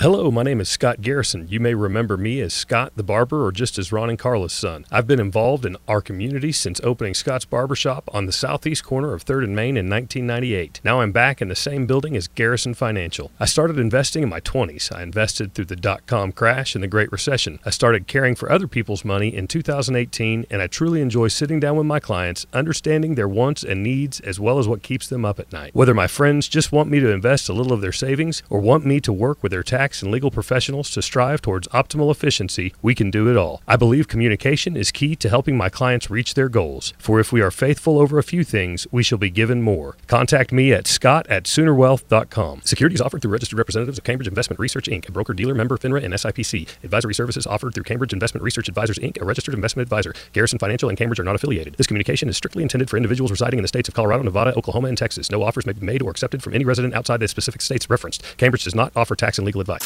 [0.00, 1.48] Hello, my name is Scott Garrison.
[1.50, 4.86] You may remember me as Scott the Barber or just as Ron and Carla's son.
[4.92, 9.24] I've been involved in our community since opening Scott's Barbershop on the southeast corner of
[9.24, 10.82] 3rd and Main in 1998.
[10.84, 13.32] Now I'm back in the same building as Garrison Financial.
[13.40, 14.94] I started investing in my 20s.
[14.94, 17.58] I invested through the dot com crash and the Great Recession.
[17.64, 21.76] I started caring for other people's money in 2018, and I truly enjoy sitting down
[21.76, 25.40] with my clients, understanding their wants and needs as well as what keeps them up
[25.40, 25.74] at night.
[25.74, 28.86] Whether my friends just want me to invest a little of their savings or want
[28.86, 32.94] me to work with their tax and legal professionals to strive towards optimal efficiency, we
[32.94, 33.62] can do it all.
[33.66, 36.92] I believe communication is key to helping my clients reach their goals.
[36.98, 39.96] For if we are faithful over a few things, we shall be given more.
[40.06, 42.62] Contact me at scott at soonerwealth.com.
[42.64, 46.04] Securities offered through registered representatives of Cambridge Investment Research Inc., a broker dealer member FINRA
[46.04, 46.68] and SIPC.
[46.84, 50.12] Advisory services offered through Cambridge Investment Research Advisors Inc., a registered investment advisor.
[50.32, 51.74] Garrison Financial and Cambridge are not affiliated.
[51.74, 54.88] This communication is strictly intended for individuals residing in the states of Colorado, Nevada, Oklahoma,
[54.88, 55.30] and Texas.
[55.30, 58.22] No offers may be made or accepted from any resident outside the specific states referenced.
[58.36, 59.77] Cambridge does not offer tax and legal advice.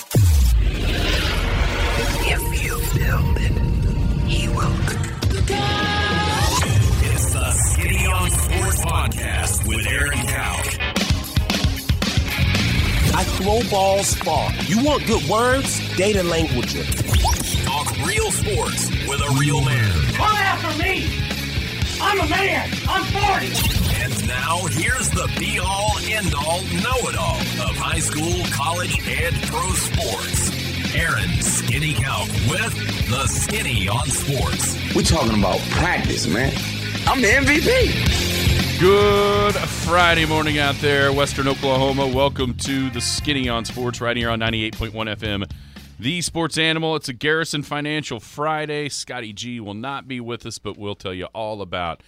[2.25, 3.53] If you build it,
[4.27, 4.73] he will.
[7.05, 10.63] It's the Skinny on Sports Podcast with Aaron Cow.
[13.15, 14.51] I throw balls far.
[14.67, 15.79] You want good words?
[15.97, 16.73] Data language.
[17.65, 19.93] Talk real sports with a real man.
[20.15, 21.32] Come after me!
[22.05, 22.69] I'm a man!
[22.89, 23.47] I'm 40!
[24.03, 28.99] And now here's the be all end all know it all of high school, college,
[29.09, 30.95] and pro sports.
[30.97, 32.75] Aaron Skinny Cow with
[33.09, 34.77] the Skinny on Sports.
[34.95, 36.53] We're talking about practice, man.
[37.07, 38.81] I'm the MVP.
[38.81, 42.09] Good Friday morning out there, Western Oklahoma.
[42.09, 45.51] Welcome to the Skinny on Sports right here on 98.1 FM.
[46.03, 46.97] The Sports Animal.
[46.97, 48.89] It's a Garrison Financial Friday.
[48.89, 52.03] Scotty G will not be with us, but we'll tell you all about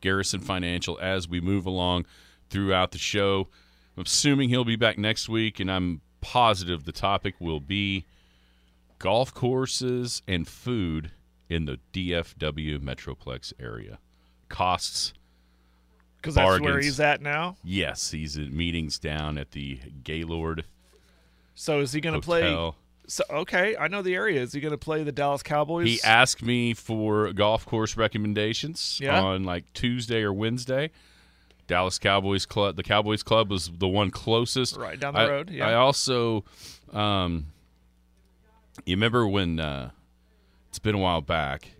[0.00, 2.06] Garrison Financial as we move along
[2.50, 3.46] throughout the show.
[3.96, 8.04] I'm assuming he'll be back next week, and I'm positive the topic will be
[8.98, 11.12] golf courses and food
[11.48, 14.00] in the DFW Metroplex area.
[14.48, 15.12] Costs.
[16.16, 17.58] Because that's where he's at now.
[17.62, 20.64] Yes, he's at meetings down at the Gaylord
[21.54, 22.72] So is he going to play?
[23.08, 24.40] So okay, I know the area.
[24.42, 25.86] Is he going to play the Dallas Cowboys?
[25.86, 29.20] He asked me for golf course recommendations Yeah?
[29.22, 30.90] on like Tuesday or Wednesday.
[31.68, 32.76] Dallas Cowboys Club.
[32.76, 34.76] The Cowboys Club was the one closest.
[34.76, 35.68] Right down the I- road, yeah.
[35.68, 36.44] I also,
[36.92, 37.46] um,
[38.84, 39.90] you remember when uh,
[40.68, 41.70] it's been a while back,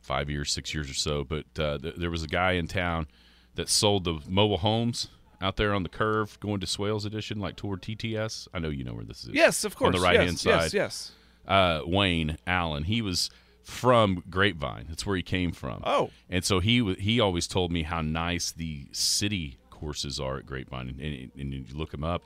[0.00, 3.06] five years, six years or so, but uh, th- there was a guy in town
[3.54, 5.08] that sold the mobile homes
[5.42, 8.48] out there on the curve going to Swales Edition, like toward TTS.
[8.54, 9.30] I know you know where this is.
[9.30, 9.94] yes, of course.
[9.94, 11.12] On the right hand yes, side Yes, yes.
[11.46, 12.84] uh, Wayne Allen.
[12.84, 13.28] He was
[13.62, 14.86] from Grapevine.
[14.88, 15.82] That's where he came from.
[15.84, 16.10] Oh.
[16.30, 20.88] and so he he always told me how nice the city courses are at Grapevine,
[20.88, 22.22] and, and, and you look them up.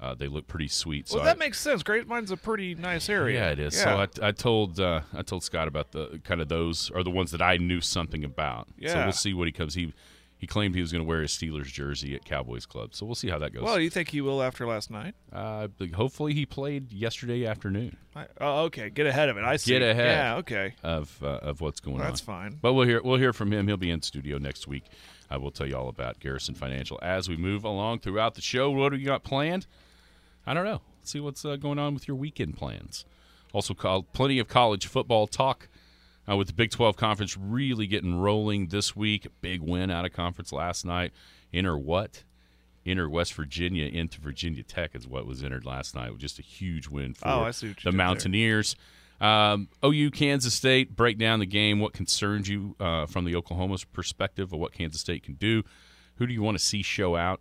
[0.00, 1.08] Uh, they look pretty sweet.
[1.08, 1.82] So Well, that I- makes sense.
[1.82, 3.40] Grapevine's a pretty nice area.
[3.40, 3.74] yeah, it is.
[3.76, 3.84] Yeah.
[4.08, 7.10] So I, I told uh, I told Scott about the kind of those are the
[7.10, 8.68] ones that I knew something about.
[8.76, 8.92] Yeah.
[8.92, 9.74] So we'll see what he comes.
[9.74, 9.94] He
[10.44, 12.94] he claimed he was going to wear his Steelers jersey at Cowboys Club.
[12.94, 13.62] So we'll see how that goes.
[13.62, 15.14] well, do you think he will after last night?
[15.32, 18.90] uh, hopefully he played yesterday afternoon I, oh, okay.
[18.90, 19.44] Get ahead of it.
[19.44, 19.70] I see.
[19.70, 20.18] Get ahead.
[20.18, 20.36] Yeah.
[20.36, 20.74] Okay.
[20.82, 22.02] of uh, of what's going on.
[22.02, 22.58] That's fine.
[22.60, 23.66] But we'll hear we'll hear from him.
[23.66, 24.84] He'll be in studio next week.
[25.30, 28.70] I will tell you all about Garrison Financial as we move along throughout the show.
[28.70, 29.66] What do you got planned?
[30.46, 30.82] I don't know.
[31.00, 33.06] Let's see what's uh, going on with your weekend plans.
[33.54, 35.68] Also, call, plenty of college football talk
[36.28, 39.26] uh, with the Big 12 Conference really getting rolling this week.
[39.40, 41.12] Big win out of conference last night.
[41.52, 42.24] Enter what?
[42.86, 46.16] Enter West Virginia into Virginia Tech is what was entered last night.
[46.18, 47.92] Just a huge win for Oh, I see the.
[47.92, 48.76] Mountaineers.
[49.20, 51.80] Um, OU Kansas State break down the game.
[51.80, 55.62] What concerns you uh, from the Oklahoma's perspective of what Kansas State can do?
[56.16, 57.40] Who do you want to see show out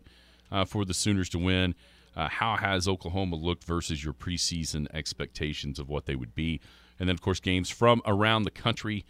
[0.51, 1.75] uh, for the Sooners to win?
[2.15, 6.61] Uh, how has Oklahoma looked versus your preseason expectations of what they would be?
[6.99, 9.05] And then, of course, games from around the country.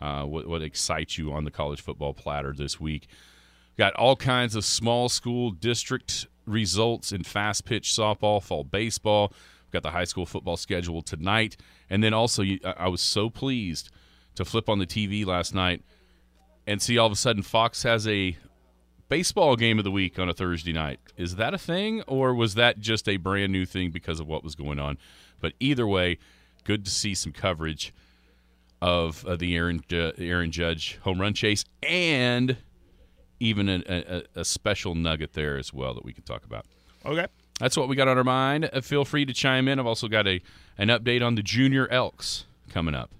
[0.00, 3.08] Uh, what, what excites you on the college football platter this week?
[3.76, 9.32] Got all kinds of small school district results in fast pitch softball, fall baseball.
[9.66, 11.56] We've got the high school football schedule tonight.
[11.90, 13.90] And then also, I I was so pleased
[14.34, 15.82] to flip on the TV last night
[16.66, 18.36] and see all of a sudden Fox has a
[19.08, 21.00] baseball game of the week on a Thursday night.
[21.16, 24.44] Is that a thing, or was that just a brand new thing because of what
[24.44, 24.98] was going on?
[25.40, 26.18] But either way,
[26.68, 27.94] good to see some coverage
[28.82, 32.58] of uh, the Aaron uh, Aaron Judge home run chase and
[33.40, 36.66] even a, a, a special nugget there as well that we can talk about.
[37.06, 37.26] Okay.
[37.58, 38.68] That's what we got on our mind.
[38.70, 39.78] Uh, feel free to chime in.
[39.80, 40.40] I've also got a
[40.76, 43.10] an update on the Junior Elks coming up.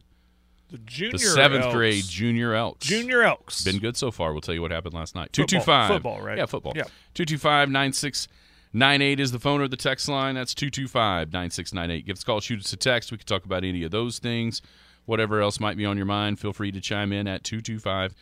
[0.71, 1.75] The junior The seventh Elks.
[1.75, 2.85] grade Junior Elks.
[2.87, 3.65] Junior Elks.
[3.65, 4.33] Been good so far.
[4.33, 5.31] We'll tell you what happened last night.
[5.35, 5.89] Football- 225.
[5.89, 6.37] football, right?
[6.37, 6.75] Yeah, football.
[6.77, 6.83] Yeah.
[7.15, 8.29] 225 96
[8.73, 10.35] 98 is the phone or the text line.
[10.35, 12.06] That's 225 9698.
[12.06, 13.11] Give us a call, shoot us a text.
[13.11, 14.62] We can talk about any of those things.
[15.06, 18.15] Whatever else might be on your mind, feel free to chime in at 225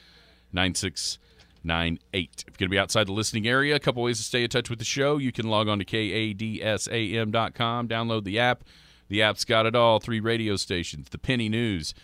[0.53, 2.45] 9698.
[2.47, 4.51] If you're going to be outside the listening area, a couple ways to stay in
[4.51, 5.19] touch with the show.
[5.19, 8.63] You can log on to kadsam.com, download the app.
[9.09, 11.95] The app's got it all three radio stations, the Penny News,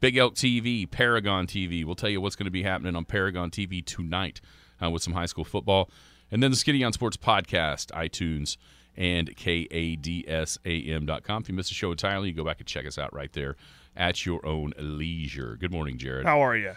[0.00, 1.84] Big Elk TV, Paragon TV.
[1.84, 4.40] We'll tell you what's going to be happening on Paragon TV tonight
[4.82, 5.90] uh, with some high school football.
[6.30, 8.56] And then the Skinny on Sports podcast, iTunes,
[8.96, 11.42] and kadsam.com.
[11.42, 13.56] If you missed a show entirely, you go back and check us out right there
[13.96, 15.56] at your own leisure.
[15.58, 16.26] Good morning, Jared.
[16.26, 16.72] How are you?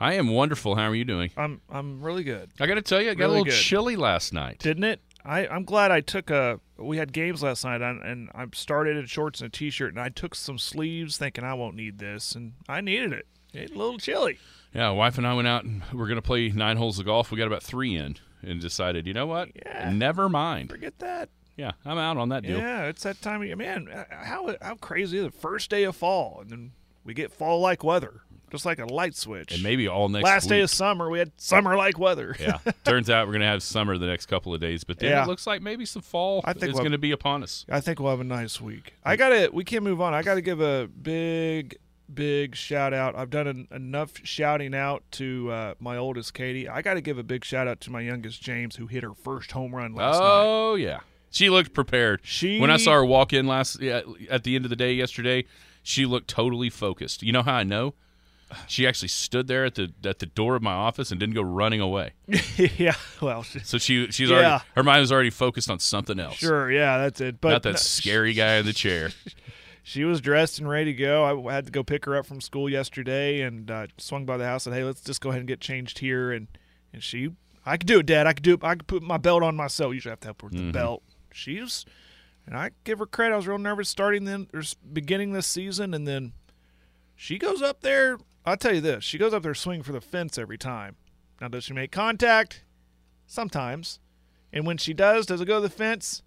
[0.00, 0.76] I am wonderful.
[0.76, 1.30] How are you doing?
[1.36, 2.50] I'm I'm really good.
[2.60, 3.54] I got to tell you, I got Really a little good.
[3.60, 4.58] chilly last night.
[4.60, 5.00] Didn't it?
[5.24, 6.60] I I'm glad I took a.
[6.76, 10.00] We had games last night, and, and I started in shorts and a t-shirt, and
[10.00, 13.26] I took some sleeves, thinking I won't need this, and I needed it.
[13.52, 14.38] It's a little chilly.
[14.72, 17.06] Yeah, wife and I went out and we are going to play nine holes of
[17.06, 17.32] golf.
[17.32, 19.50] We got about three in and decided, you know what?
[19.54, 19.90] Yeah.
[19.92, 20.70] Never mind.
[20.70, 21.28] Forget that.
[21.56, 22.58] Yeah, I'm out on that deal.
[22.58, 23.56] Yeah, it's that time of year.
[23.56, 25.34] Man, how how crazy is it?
[25.34, 26.72] First day of fall, and then
[27.04, 28.20] we get fall-like weather,
[28.52, 29.52] just like a light switch.
[29.54, 32.36] And maybe all next Last day of summer, we had summer-like weather.
[32.40, 32.58] yeah.
[32.84, 35.24] Turns out we're going to have summer the next couple of days, but then Yeah.
[35.24, 37.66] it looks like maybe some fall I think is we'll- going to be upon us.
[37.68, 38.94] I think we'll have a nice week.
[39.04, 39.50] I gotta.
[39.52, 40.14] We can't move on.
[40.14, 41.76] I gotta give a big,
[42.12, 43.14] big shout out.
[43.16, 46.68] I've done en- enough shouting out to uh, my oldest Katie.
[46.68, 49.52] I gotta give a big shout out to my youngest James, who hit her first
[49.52, 50.26] home run last night.
[50.26, 51.00] Oh, yeah.
[51.30, 52.20] She looked prepared.
[52.22, 54.00] She- when I saw her walk in last yeah,
[54.30, 55.44] at the end of the day yesterday,
[55.82, 57.22] she looked totally focused.
[57.22, 57.94] You know how I know?
[58.66, 61.42] She actually stood there at the at the door of my office and didn't go
[61.42, 62.12] running away.
[62.78, 62.94] yeah.
[63.20, 64.36] Well, she- So she she's Yeah.
[64.36, 66.36] already her mind was already focused on something else.
[66.36, 66.72] sure.
[66.72, 67.42] Yeah, that's it.
[67.42, 69.10] But Not that no, scary guy in the chair.
[69.88, 71.46] She was dressed and ready to go.
[71.48, 74.44] I had to go pick her up from school yesterday, and uh, swung by the
[74.44, 76.30] house and said, hey, let's just go ahead and get changed here.
[76.30, 76.46] And
[76.92, 77.30] and she,
[77.64, 78.26] I could do it, Dad.
[78.26, 78.60] I could do it.
[78.62, 79.94] I could put my belt on myself.
[79.94, 80.66] Usually I have to help her with Mm-hmm.
[80.66, 81.02] the belt.
[81.32, 81.86] She was,
[82.44, 83.32] and I give her credit.
[83.32, 84.60] I was real nervous starting then or
[84.92, 86.34] beginning this season, and then
[87.16, 88.18] she goes up there.
[88.44, 90.96] I'll tell you this: she goes up there swinging for the fence every time.
[91.40, 92.62] Now, does she make contact?
[93.26, 94.00] Sometimes.
[94.52, 96.22] And when she does, does it go to the fence?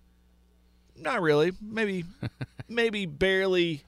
[1.01, 1.51] Not really.
[1.61, 2.05] Maybe,
[2.69, 3.83] maybe barely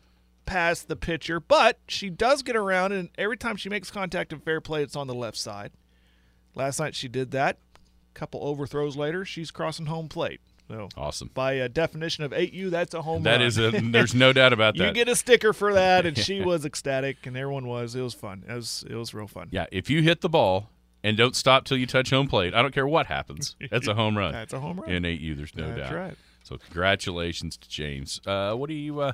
[0.45, 4.39] past the pitcher, but she does get around, and every time she makes contact in
[4.39, 5.71] fair play, it's on the left side.
[6.55, 7.57] Last night she did that.
[8.15, 10.39] A couple overthrows later, she's crossing home plate.
[10.69, 11.29] So, Awesome.
[11.33, 13.41] by a definition of 8U, that's a home That run.
[13.41, 14.87] is a there's no doubt about that.
[14.87, 17.95] you get a sticker for that, and she was ecstatic, and everyone was.
[17.95, 18.43] It was fun.
[18.47, 19.49] It was it was real fun.
[19.51, 20.69] yeah, if you hit the ball
[21.03, 23.55] and don't stop till you touch home plate, I don't care what happens.
[23.71, 24.31] That's a home run.
[24.31, 24.89] That's a home run.
[24.89, 25.93] in 8U, there's no That's doubt.
[25.93, 26.15] right.
[26.43, 28.21] So congratulations to James.
[28.25, 28.99] Uh, what do you?
[28.99, 29.13] Uh,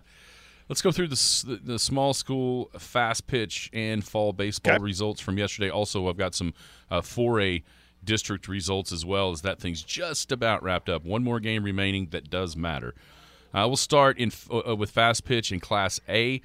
[0.68, 4.84] let's go through the, the the small school fast pitch and fall baseball Okay.
[4.84, 5.70] results from yesterday.
[5.70, 6.54] Also, I've got some
[6.90, 7.64] uh, 4A
[8.04, 11.04] district results as well as that thing's just about wrapped up.
[11.06, 12.96] One more game remaining that does matter.
[13.54, 16.42] Uh, we'll start in uh, with fast pitch in Class A.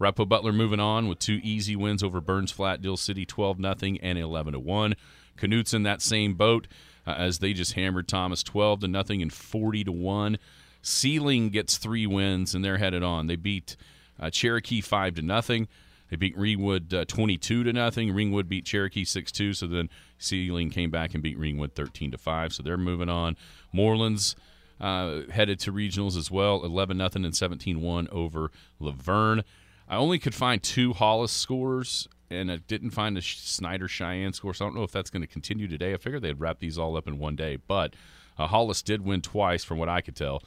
[0.00, 3.98] Rapo Butler moving on with two easy wins over Burns Flat, Dill City, twelve nothing
[4.00, 4.94] and eleven to one.
[5.36, 6.66] Canute's in that same boat
[7.06, 10.38] uh, as they just hammered Thomas twelve to nothing and forty to one.
[10.82, 13.26] Seiling gets three wins and they're headed on.
[13.26, 13.76] They beat
[14.20, 15.68] uh, Cherokee five to nothing.
[16.10, 18.12] They beat Ringwood uh, twenty-two to nothing.
[18.14, 19.54] Ringwood beat Cherokee six-two.
[19.54, 22.52] So then Seiling came back and beat Ringwood thirteen to five.
[22.52, 23.36] So they're moving on.
[23.72, 24.36] Mooreland's
[24.80, 29.42] uh, headed to regionals as well, eleven nothing and 17-1 over Laverne.
[29.88, 34.54] I only could find two Hollis scores, and I didn't find a Snyder Cheyenne score.
[34.54, 35.94] So I don't know if that's going to continue today.
[35.94, 37.94] I figured they'd wrap these all up in one day, but
[38.38, 40.42] uh, Hollis did win twice, from what I could tell.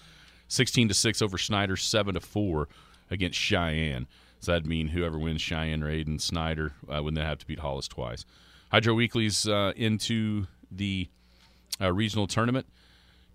[0.50, 2.68] 16 to 6 over Snyder, 7 to 4
[3.10, 4.08] against Cheyenne.
[4.40, 7.60] So that'd mean whoever wins Cheyenne, Raid, and Snyder uh, would then have to beat
[7.60, 8.26] Hollis twice.
[8.72, 11.08] Hydro Eakly's uh, into the
[11.82, 12.68] uh, regional tournament.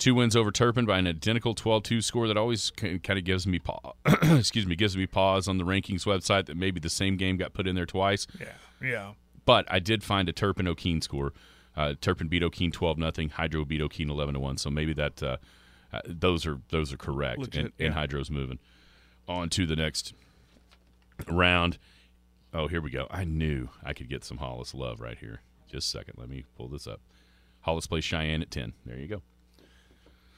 [0.02, 3.60] Two wins over Turpin by an identical 12-2 score that always kind of gives me
[3.60, 3.94] pause.
[4.22, 7.52] excuse me, gives me pause on the rankings website that maybe the same game got
[7.52, 8.26] put in there twice.
[8.40, 8.46] Yeah.
[8.82, 9.12] Yeah.
[9.44, 11.32] But I did find a Turpin Okeene score.
[11.76, 13.28] Uh, Turpin beat Okeene 12 nothing.
[13.28, 14.56] Hydro beat Okeene 11 to 1.
[14.56, 15.36] So maybe that uh,
[15.92, 17.94] uh, those are those are correct Legit, and, and.
[17.94, 18.58] Hydro's moving
[19.28, 20.14] on to the next
[21.28, 21.78] round.
[22.52, 23.06] Oh, here we go.
[23.08, 25.42] I knew I could get some Hollis love right here.
[25.70, 26.14] Just a second.
[26.18, 27.00] Let me pull this up.
[27.60, 28.72] Hollis plays Cheyenne at 10.
[28.84, 29.22] There you go.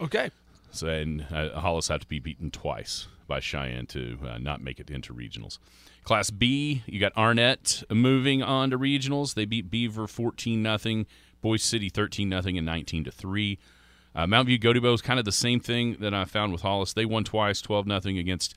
[0.01, 0.31] Okay.
[0.71, 4.81] So and uh, Hollis have to be beaten twice by Cheyenne to uh, not make
[4.81, 5.59] it into regionals.
[6.03, 9.35] Class B, you got Arnett moving on to regionals.
[9.35, 11.07] They beat Beaver fourteen nothing,
[11.41, 13.59] Boise City thirteen nothing, and nineteen to three.
[14.15, 16.93] Uh, Mount View Gotebo is kind of the same thing that I found with Hollis.
[16.93, 18.55] They won twice, twelve nothing against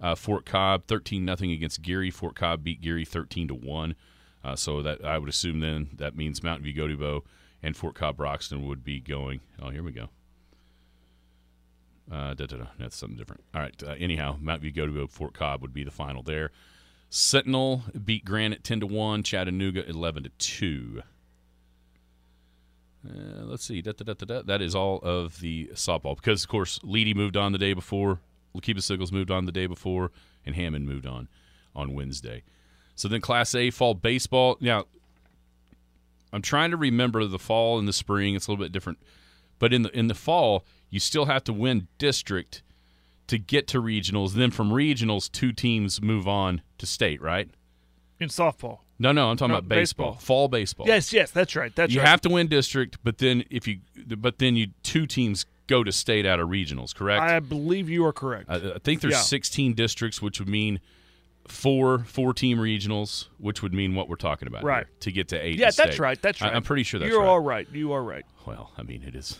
[0.00, 2.10] uh, Fort Cobb, thirteen nothing against Geary.
[2.10, 3.94] Fort Cobb beat Geary thirteen to one.
[4.42, 7.22] Uh, so that I would assume then that means Mountain View Gotebo
[7.62, 9.40] and Fort Cobb Broxton would be going.
[9.60, 10.08] Oh, here we go.
[12.10, 12.66] Uh, da, da, da.
[12.78, 13.44] That's something different.
[13.54, 13.82] All right.
[13.82, 16.50] Uh, anyhow, Mount View go to go Fort Cobb would be the final there.
[17.10, 19.22] Sentinel beat Granite ten to one.
[19.22, 21.02] Chattanooga eleven to two.
[23.06, 23.80] Uh, let's see.
[23.80, 24.42] Da, da, da.
[24.42, 28.20] That is all of the softball because, of course, Leedy moved on the day before.
[28.54, 30.10] Lakeeba Siggles moved on the day before,
[30.44, 31.28] and Hammond moved on
[31.76, 32.42] on Wednesday.
[32.94, 34.56] So then Class A fall baseball.
[34.60, 34.86] Now,
[36.32, 38.34] I'm trying to remember the fall and the spring.
[38.34, 38.98] It's a little bit different,
[39.58, 42.62] but in the in the fall, you still have to win district
[43.26, 44.32] to get to regionals.
[44.32, 47.20] Then from regionals, two teams move on to state.
[47.20, 47.50] Right?
[48.20, 48.78] In softball.
[49.00, 50.12] No, no, I'm talking No, about baseball.
[50.14, 50.20] baseball.
[50.20, 50.86] Fall baseball.
[50.88, 51.72] Yes, yes, that's right.
[51.76, 52.08] That's you right.
[52.08, 53.78] have to win district, but then if you,
[54.16, 56.92] but then you two teams go to state out of regionals.
[56.94, 57.22] Correct?
[57.22, 58.46] I believe you are correct.
[58.48, 59.20] I, I think there's Yeah.
[59.20, 60.80] 16 districts, which would mean
[61.46, 64.86] four four team regionals, which would mean what we're talking about, Right.
[64.86, 65.58] here, to get to eight.
[65.58, 65.98] yeah, that's state.
[66.00, 66.20] right.
[66.20, 66.52] That's right.
[66.54, 67.12] I'm pretty sure that's right.
[67.14, 67.28] You're right.
[67.28, 67.68] all right.
[67.72, 68.24] You are right.
[68.46, 69.38] Well, I mean, it is.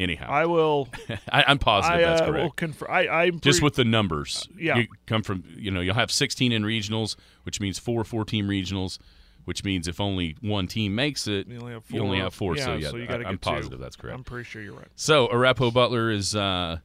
[0.00, 0.88] Anyhow, I will.
[1.32, 2.56] I, I'm positive I that's uh, will correct.
[2.56, 2.88] confirm.
[2.90, 4.76] I, I'm Just with the numbers, yeah.
[4.78, 8.46] you come from, you know, you'll have 16 in regionals, which means four four team
[8.46, 8.98] regionals,
[9.44, 12.24] which means if only one team makes it, You only have you only four.
[12.24, 12.56] have four.
[12.56, 13.50] Yeah, so yeah, so you I- gotta I'm two.
[13.50, 14.16] positive that's correct.
[14.16, 14.86] I'm pretty sure you're right.
[14.94, 16.78] So Arapahoe Butler is uh,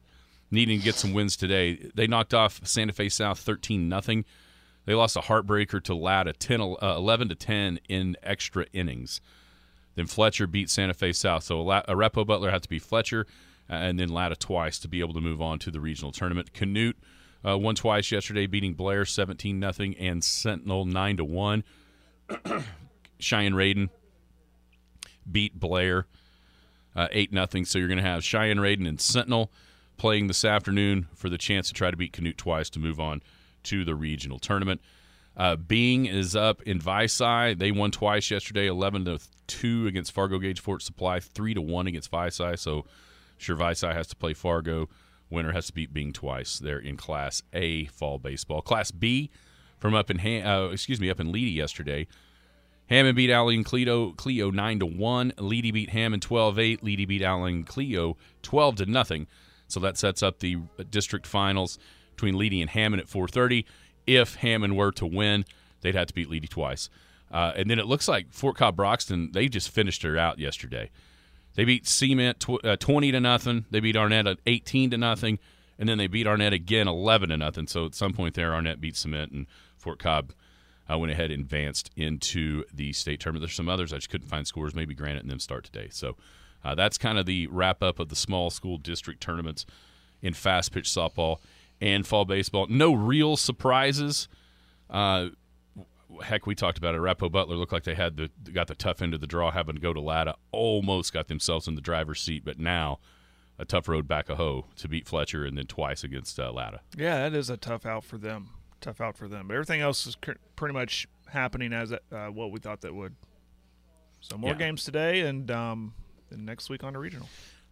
[0.50, 1.88] needing to get some wins today.
[1.94, 4.24] They knocked off Santa Fe South 13 nothing.
[4.86, 9.20] They lost a heartbreaker to Latta 10, uh, 11 to 10 in extra innings.
[9.94, 11.44] Then Fletcher beat Santa Fe South.
[11.44, 13.26] So Arapahoe Butler had to beat Fletcher
[13.70, 16.52] uh, and then Latta twice to be able to move on to the regional tournament.
[16.52, 16.98] Canute
[17.46, 21.64] uh, won twice yesterday, beating Blair 17 nothing and Sentinel 9 to 1.
[23.18, 23.90] Cheyenne Reydon
[25.30, 26.06] beat Blair
[26.96, 27.64] uh, eight nothing.
[27.64, 29.50] So you're going to have Cheyenne Reydon and Sentinel
[29.96, 33.22] playing this afternoon for the chance to try to beat Canute twice to move on
[33.64, 34.80] to the regional tournament.
[35.36, 37.54] Uh, Bing is up in Vici.
[37.54, 41.86] They won twice yesterday, eleven to two against Fargo Gage Fort Supply, three to one
[41.86, 42.56] against Vici.
[42.56, 42.84] So
[43.38, 44.88] sure, Vici has to play Fargo.
[45.30, 46.58] Winner has to beat Bing twice.
[46.58, 48.62] They're in Class A fall baseball.
[48.62, 49.30] Class B
[49.78, 52.06] from up in uh, excuse me up in Leedy yesterday.
[52.88, 55.32] Hammond beat Alley and Cleo, Cleo 9 to 1.
[55.38, 56.82] Leedy beat Hammond 12 8.
[56.82, 59.26] Leedy beat Alley and Cleo 12 to nothing.
[59.68, 60.58] So that sets up the
[60.90, 61.78] district finals
[62.10, 63.64] between Leedy and Hammond at 4:30.
[64.06, 65.44] If Hammond were to win,
[65.80, 66.90] they'd have to beat Leedy twice.
[67.34, 70.90] Uh, and then it looks like Fort Cobb Broxton they just finished her out yesterday.
[71.56, 73.64] They beat Cement tw- uh, 20 to nothing.
[73.72, 75.40] They beat Arnett at 18 to nothing,
[75.76, 77.66] and then they beat Arnett again 11 to nothing.
[77.66, 80.32] So at some point there, Arnett beat Cement, and Fort Cobb
[80.88, 83.42] uh, went ahead and advanced into the state tournament.
[83.42, 84.72] There's some others I just couldn't find scores.
[84.72, 85.88] Maybe Granite and them start today.
[85.90, 86.16] So
[86.64, 89.66] uh, that's kind of the wrap up of the small school district tournaments
[90.22, 91.38] in fast pitch softball
[91.80, 92.68] and fall baseball.
[92.68, 94.28] No real surprises.
[94.88, 95.30] Uh,
[96.22, 96.98] heck, we talked about it.
[96.98, 99.74] Arapahoe Butler looked like they had the got the tough end of the draw, having
[99.74, 100.34] to go to Latta.
[100.52, 102.98] Almost got themselves in the driver's seat, but now
[103.58, 106.80] a tough road back a hoe to beat Fletcher and then twice against uh, Latta.
[106.96, 108.50] Yeah, that is a tough out for them.
[108.80, 109.48] Tough out for them.
[109.48, 110.16] But everything else is
[110.56, 113.14] pretty much happening as uh, what we thought that would.
[114.20, 114.56] So more Yeah.
[114.56, 115.94] games today, and um,
[116.30, 117.28] then next week on the regional.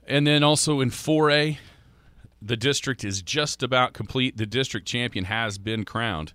[0.06, 1.58] And then also in 4A,
[2.40, 4.36] the district is just about complete.
[4.36, 6.32] The district champion has been crowned.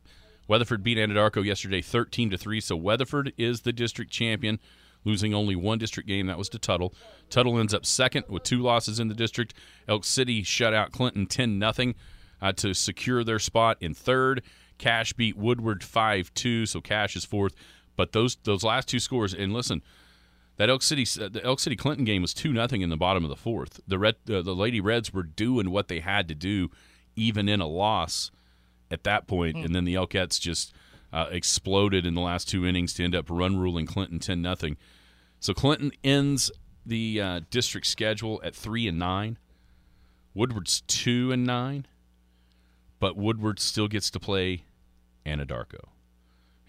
[0.48, 4.60] Weatherford beat Anadarko yesterday 13 to 3, so Weatherford is the district champion,
[5.04, 6.28] losing only one district game.
[6.28, 6.94] That was to Tuttle.
[7.30, 9.54] Tuttle ends up second with two losses in the district.
[9.88, 11.94] Elk City shut out Clinton 10 0
[12.42, 14.42] uh, to secure their spot in third.
[14.78, 17.54] Cache beat Woodward 5 2, so Cache is fourth.
[17.96, 19.82] But those those last two scores, and listen,
[20.58, 23.24] that Elk City uh, the Elk City Clinton game was two nothing in the bottom
[23.24, 23.82] of the fourth.
[23.88, 26.70] The red uh, the Lady Reds were doing what they had to do,
[27.16, 28.32] even in a loss
[28.90, 30.74] at that point, and then the Elkettes just
[31.12, 34.78] uh, exploded in the last two innings to end up run ruling Clinton ten nothing.
[35.40, 36.52] So Clinton ends
[36.86, 39.38] the uh, district schedule at three and nine.
[40.34, 41.86] Woodward's two and nine,
[43.00, 44.64] but Woodward still gets to play
[45.26, 45.90] Anadarko.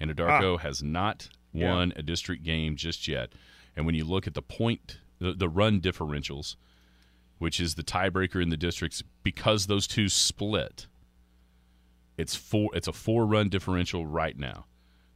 [0.00, 1.74] Anadarko has not Yeah.
[1.74, 3.30] won a district game just yet.
[3.76, 6.56] And when you look at the point, the, the run differentials,
[7.38, 10.86] which is the tiebreaker in the districts, because those two split,
[12.18, 12.70] it's four.
[12.74, 14.66] It's a four run differential right now.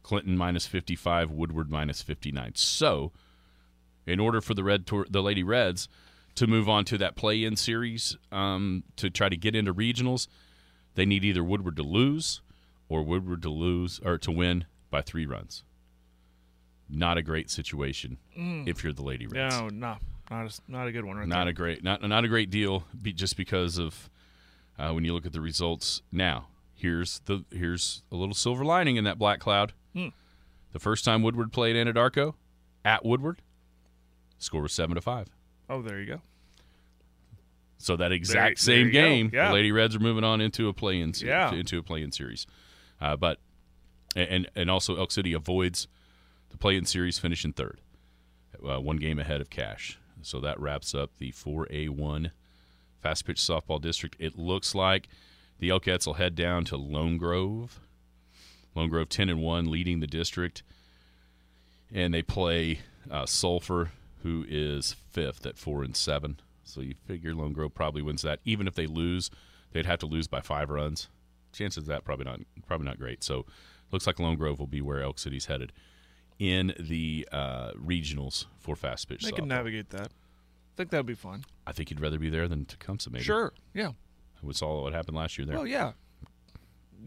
[0.01, 2.53] Clinton minus fifty five, Woodward minus fifty nine.
[2.55, 3.11] So,
[4.07, 5.87] in order for the red Tor- the Lady Reds
[6.35, 10.27] to move on to that play in series um, to try to get into regionals,
[10.95, 12.41] they need either Woodward to lose
[12.89, 15.63] or Woodward to lose or to win by three runs.
[16.89, 19.55] Not a great situation if you're the Lady Reds.
[19.55, 19.97] No, no,
[20.29, 21.17] not a, not a good one.
[21.17, 21.49] Right not there.
[21.49, 24.09] a great, not not a great deal, be, just because of
[24.77, 26.01] uh, when you look at the results.
[26.11, 26.47] Now,
[26.83, 29.73] here's the here's a little silver lining in that black cloud.
[29.95, 30.09] Hmm.
[30.73, 32.35] The first time Woodward played Anadarko
[32.85, 33.41] at Woodward,
[34.37, 35.29] score was seven to five.
[35.69, 36.21] Oh, there you go.
[37.77, 38.91] So that exact there same go.
[38.91, 39.47] game, Yeah.
[39.49, 41.53] the Lady Reds are moving on into a play-in, se- Yeah.
[41.53, 42.45] into a play-in series.
[43.01, 43.39] Uh, but
[44.15, 45.87] and and also Elk City avoids
[46.49, 47.81] the play-in series, finishing third,
[48.67, 49.97] uh, one game ahead of Cache.
[50.21, 52.31] So that wraps up the 4A1
[53.01, 54.15] fast pitch softball district.
[54.19, 55.09] It looks like
[55.59, 57.79] the Elkettes will head down to Lone Grove.
[58.75, 60.63] Lone Grove 10 and 1 leading the district.
[61.93, 62.79] And they play
[63.11, 63.91] uh, Sulphur,
[64.23, 66.39] who is fifth at 4 and 7.
[66.63, 68.39] So you figure Lone Grove probably wins that.
[68.45, 69.29] Even if they lose,
[69.73, 71.07] they'd have to lose by five runs.
[71.51, 73.23] Chances of that probably not probably not great.
[73.23, 73.45] So
[73.91, 75.71] looks like Lone Grove will be where Elk City's headed
[76.39, 79.35] in the uh, regionals for fast pitch They softball.
[79.35, 80.07] can navigate that.
[80.07, 81.43] I think that'd be fun.
[81.67, 83.23] I think you'd rather be there than Tecumseh, maybe.
[83.23, 83.53] Sure.
[83.75, 83.91] Yeah.
[84.43, 85.57] We saw what happened last year there.
[85.57, 85.93] Well, yeah.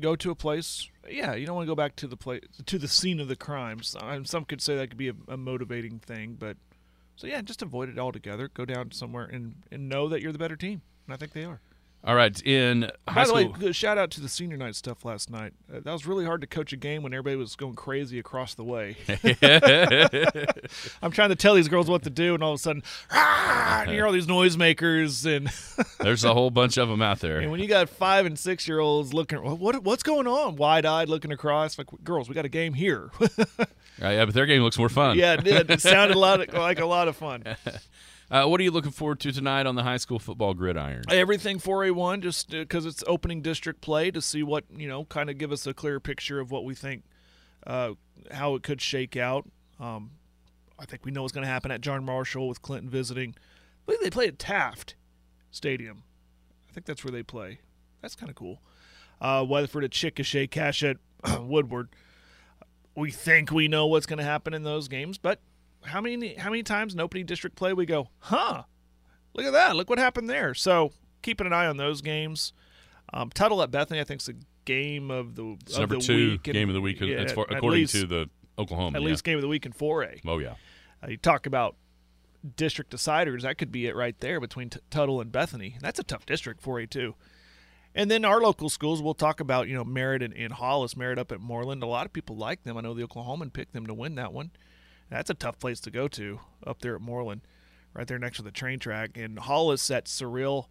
[0.00, 0.88] Go to a place.
[1.09, 3.37] Yeah, you don't want to go back to the place to the scene of the
[3.37, 3.97] crimes.
[4.00, 6.57] Um, some could say that could be a, a motivating thing, but
[7.14, 8.49] so yeah, just avoid it altogether.
[8.49, 11.45] Go down somewhere and and know that you're the better team, and I think they
[11.45, 11.61] are.
[12.06, 15.04] All right, in high By the school, way, shout out to the senior night stuff
[15.04, 15.54] last night.
[15.68, 18.54] Uh, that was really hard to coach a game when everybody was going crazy across
[18.54, 18.96] the way.
[21.02, 23.80] I'm trying to tell these girls what to do, and all of a sudden, "Rah!"
[23.80, 25.50] and you hear all these noisemakers, and
[26.00, 27.40] there's a whole bunch of them out there.
[27.40, 30.54] and when you got five and six year olds looking, what, what what's going on?
[30.54, 33.10] Wide eyed, looking across, like girls, we got a game here.
[33.98, 35.16] Uh, yeah, but their game looks more fun.
[35.16, 35.70] yeah, it did.
[35.70, 37.42] It sounded a lot like a lot of fun.
[38.28, 41.04] Uh, what are you looking forward to tonight on the high school football gridiron?
[41.11, 45.38] Everything 4A1, just because it's opening district play to see what, you know, kind of
[45.38, 47.04] give us a clear picture of what we think,
[47.66, 47.92] uh,
[48.33, 49.49] how it could shake out.
[49.78, 50.11] Um,
[50.78, 53.35] I think we know what's going to happen at John Marshall with Clinton visiting.
[53.38, 54.97] I believe they play at Taft
[55.52, 56.02] Stadium.
[56.68, 57.61] I think that's where they play.
[58.02, 58.61] That's kind of cool.
[59.21, 60.97] Uh, Weatherford at Chickasha, Cache at
[61.40, 61.90] Woodward.
[62.97, 65.38] We think we know what's going to happen in those games, but
[65.85, 68.62] how many how many times in opening district play we go, huh?
[69.35, 69.76] Look at that!
[69.76, 70.54] Look what happened there.
[70.54, 70.92] So
[71.23, 72.52] keeping an eye on those games.
[73.12, 76.00] Um, Tuttle at Bethany, I think, is the game of the It's of number the
[76.00, 76.49] two week.
[76.49, 78.96] and- game of the week, yeah, for, according least- to the Oklahoma.
[78.98, 79.09] at yeah.
[79.09, 80.20] least game of the week in 4A.
[80.27, 80.55] Oh yeah.
[81.05, 81.77] Uh, you talk about
[82.57, 85.77] district deciders, that could be it right there between T- Tuttle and Bethany.
[85.81, 87.14] That's a tough district, 4A too.
[87.94, 90.96] And then our local schools, we'll talk about, you know, Merritt and, and Hollis.
[90.96, 91.83] Merritt up at Mooreland.
[91.83, 92.77] A lot of people like them.
[92.77, 94.50] I know the Oklahoman picked them to win that one.
[95.11, 97.40] That's a tough place to go to up there at Mooreland,
[97.95, 99.16] right there next to the train track.
[99.16, 100.69] And Hollis at Cyril.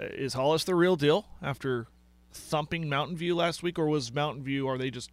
[0.00, 1.86] Uh, is Hollis the real deal after
[2.32, 5.10] thumping Mountain View last week, or was Mountain View, are they just,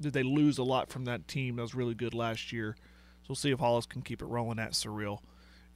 [0.00, 2.76] did they lose a lot from that team that was really good last year?
[3.22, 5.22] So we'll see if Hollis can keep it rolling at Cyril.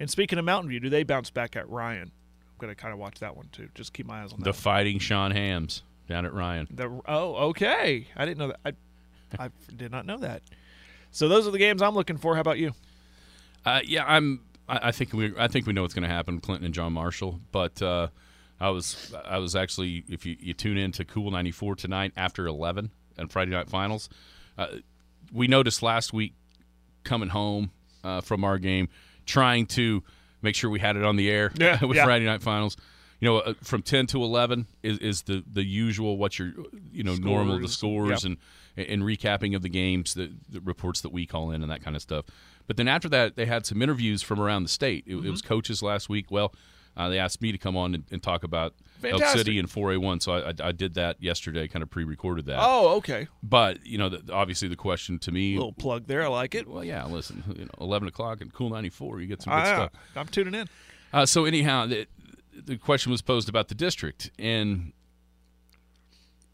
[0.00, 2.10] And speaking of Mountain View, do they bounce back at Ryan?
[2.12, 3.68] I'm going to kind of watch that one too.
[3.74, 4.44] Just keep my eyes on that.
[4.44, 4.54] The one.
[4.54, 6.68] fighting Sean Hams down at Ryan.
[6.70, 8.06] The, oh, okay.
[8.16, 8.60] I didn't know that.
[8.64, 10.42] I, I did not know that.
[11.10, 12.34] So those are the games I'm looking for.
[12.34, 12.72] How about you?
[13.64, 14.40] Uh, yeah, I'm.
[14.68, 15.32] I, I think we.
[15.38, 16.40] I think we know what's going to happen.
[16.40, 17.40] Clinton and John Marshall.
[17.52, 18.08] But uh,
[18.60, 19.14] I was.
[19.24, 20.04] I was actually.
[20.08, 23.68] If you, you tune in to Cool ninety four tonight after eleven and Friday night
[23.68, 24.08] finals,
[24.56, 24.68] uh,
[25.32, 26.34] we noticed last week
[27.04, 27.70] coming home
[28.04, 28.88] uh, from our game,
[29.26, 30.02] trying to
[30.42, 32.04] make sure we had it on the air Yeah, with yeah.
[32.04, 32.76] Friday night finals.
[33.20, 36.16] You know, uh, from ten to eleven is, is the the usual.
[36.16, 36.52] What your
[36.92, 38.36] you know normal the Scores, scores and
[38.86, 41.96] and recapping of the games, the, the reports that we call in, and that kind
[41.96, 42.26] of stuff.
[42.66, 45.04] But then after that, they had some interviews from around the state.
[45.06, 45.48] It, it was Mm-hmm.
[45.48, 46.30] coaches last week.
[46.30, 46.52] Well,
[46.96, 50.20] uh, they asked me to come on and, and talk about Elk City and 4A1,
[50.20, 52.58] so I, I, I did that yesterday, kind of pre-recorded that.
[52.60, 53.28] Oh, okay.
[53.42, 56.24] But you know, the, obviously, the question to me, little plug there.
[56.24, 56.66] I like it.
[56.66, 59.74] well, yeah, listen, you know, 11 o'clock and Cool 94, you get some good Ah,
[59.74, 59.90] stuff.
[60.16, 60.68] I'm tuning in.
[61.12, 62.06] Uh, so anyhow, the,
[62.52, 64.92] the question was posed about the district, and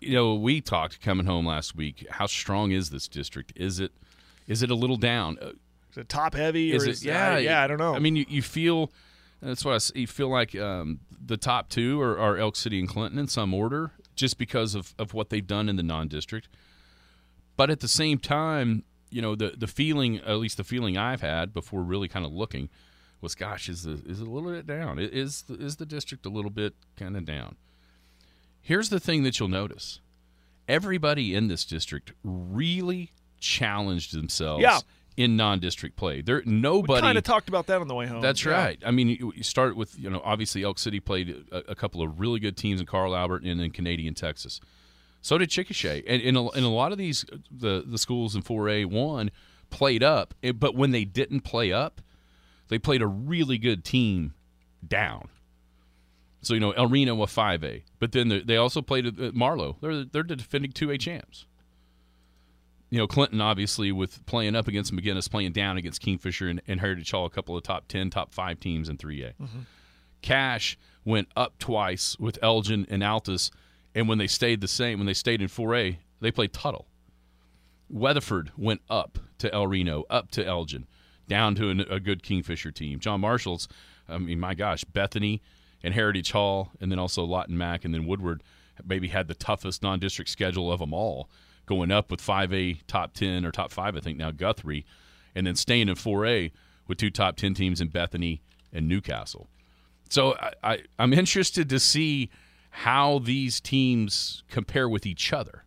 [0.07, 2.07] you know, we talked coming home last week.
[2.11, 3.53] How strong is this district?
[3.57, 3.93] Is it
[4.47, 5.39] is it a little down?
[5.41, 5.53] Uh,
[5.91, 6.73] Is it top heavy?
[6.73, 6.93] is or it?
[6.93, 7.63] is, Yeah, I, yeah.
[7.63, 7.95] I don't know.
[7.95, 8.93] I mean, you, you feel
[9.41, 10.55] that's what I you feel like.
[10.57, 14.75] Um, the top two are, are Elk City and Clinton in some order, just because
[14.75, 16.49] of, of what they've done in the non-district.
[17.57, 21.21] But at the same time, you know, the the feeling, at least the feeling I've
[21.21, 22.69] had before really kind of looking,
[23.21, 24.99] was, gosh, is the is a little bit down?
[24.99, 27.57] Is the, is the district a little bit kind of down?
[28.65, 30.01] Here's the thing that you'll notice:
[30.69, 34.79] everybody in this district really challenged themselves Yeah.
[35.17, 36.23] in non-district play.
[36.23, 38.23] There, nobody kind of talked about that on the way home.
[38.23, 38.53] that's Yeah.
[38.53, 38.83] right.
[38.85, 42.03] I mean, you, you start with you know obviously Elk City played a, a couple
[42.03, 44.61] of really good teams in Carl Albert and in Canadian Texas.
[45.21, 48.43] So did Chickasha, and in a, in a lot of these the the schools in
[48.43, 49.31] 4A one
[49.71, 52.01] played up, eh, but when they didn't play up,
[52.69, 54.33] they played a really good team
[54.87, 55.29] down.
[56.45, 59.35] So you know El Reno a five A, but then the, they also played at
[59.35, 59.77] Marlow.
[59.81, 61.47] They're they're the defending 2A champs.
[62.91, 66.81] You know Clinton obviously with playing up against McGuinness, playing down against Kingfisher and, and
[66.81, 69.33] Heritage Hall, a couple of top 10, top five teams in 3A.
[69.41, 69.61] Mm-hmm.
[70.23, 73.51] Cache went up twice with Elgin and Altus,
[73.95, 76.87] and when they stayed the same, when they stayed in 4A, they played Tuttle.
[77.91, 80.87] Weatherford went up to El Reno, up to Elgin,
[81.29, 82.99] down to an, a good Kingfisher team.
[82.99, 83.69] John Marshall's,
[84.09, 85.43] I mean, my gosh, Bethany
[85.85, 88.43] and Heritage Hall, and then also Lawton Mac, and then Woodward
[88.85, 91.29] maybe had the toughest non-district schedule of them all,
[91.67, 94.87] going up with 5A top 10 or top 5, I think now Guthrie,
[95.35, 96.51] and then staying in 4A
[96.89, 98.43] with two top 10 teams in Bethany
[98.73, 99.49] and Newcastle.
[100.09, 102.31] So I, I, I'm interested to see
[102.71, 105.65] how these teams compare with each other.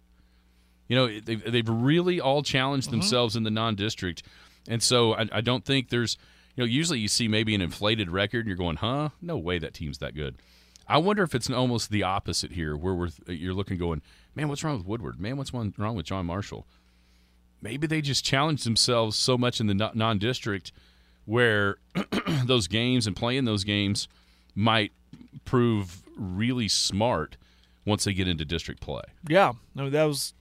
[0.88, 3.00] You know, they've, they've really all challenged mm-hmm.
[3.00, 4.24] themselves in the non-district,
[4.68, 6.18] and so I, I don't think there's.
[6.58, 9.10] You know, usually you see maybe an inflated record, and you're going, "Huh?
[9.22, 10.36] No way that team's that good."
[10.88, 14.02] I wonder if it's almost the opposite here, where we're you're looking, going,
[14.36, 15.20] "Man, what's wrong with Woodward?
[15.20, 16.65] Man, what's wrong with John Marshall?"
[17.62, 20.72] Maybe they just challenged themselves so much in the non-district,
[21.26, 21.78] where
[22.43, 24.08] those games and playing those games
[24.56, 24.91] might
[25.46, 27.38] prove really smart
[27.86, 29.04] once they get into district play.
[29.28, 30.34] Yeah, no, that was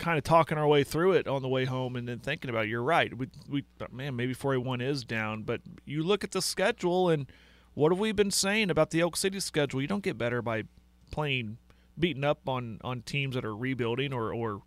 [0.00, 2.64] kind of talking our way through it on the way home, and then thinking about.
[2.64, 2.70] It.
[2.70, 3.16] You're right.
[3.16, 7.30] We we man, maybe 4A1 is down, but you look at the schedule and
[7.74, 9.80] what have we been saying about the Elk City schedule?
[9.80, 10.64] You don't get better by
[11.12, 11.58] playing
[11.98, 14.62] beating up on on teams that are rebuilding or or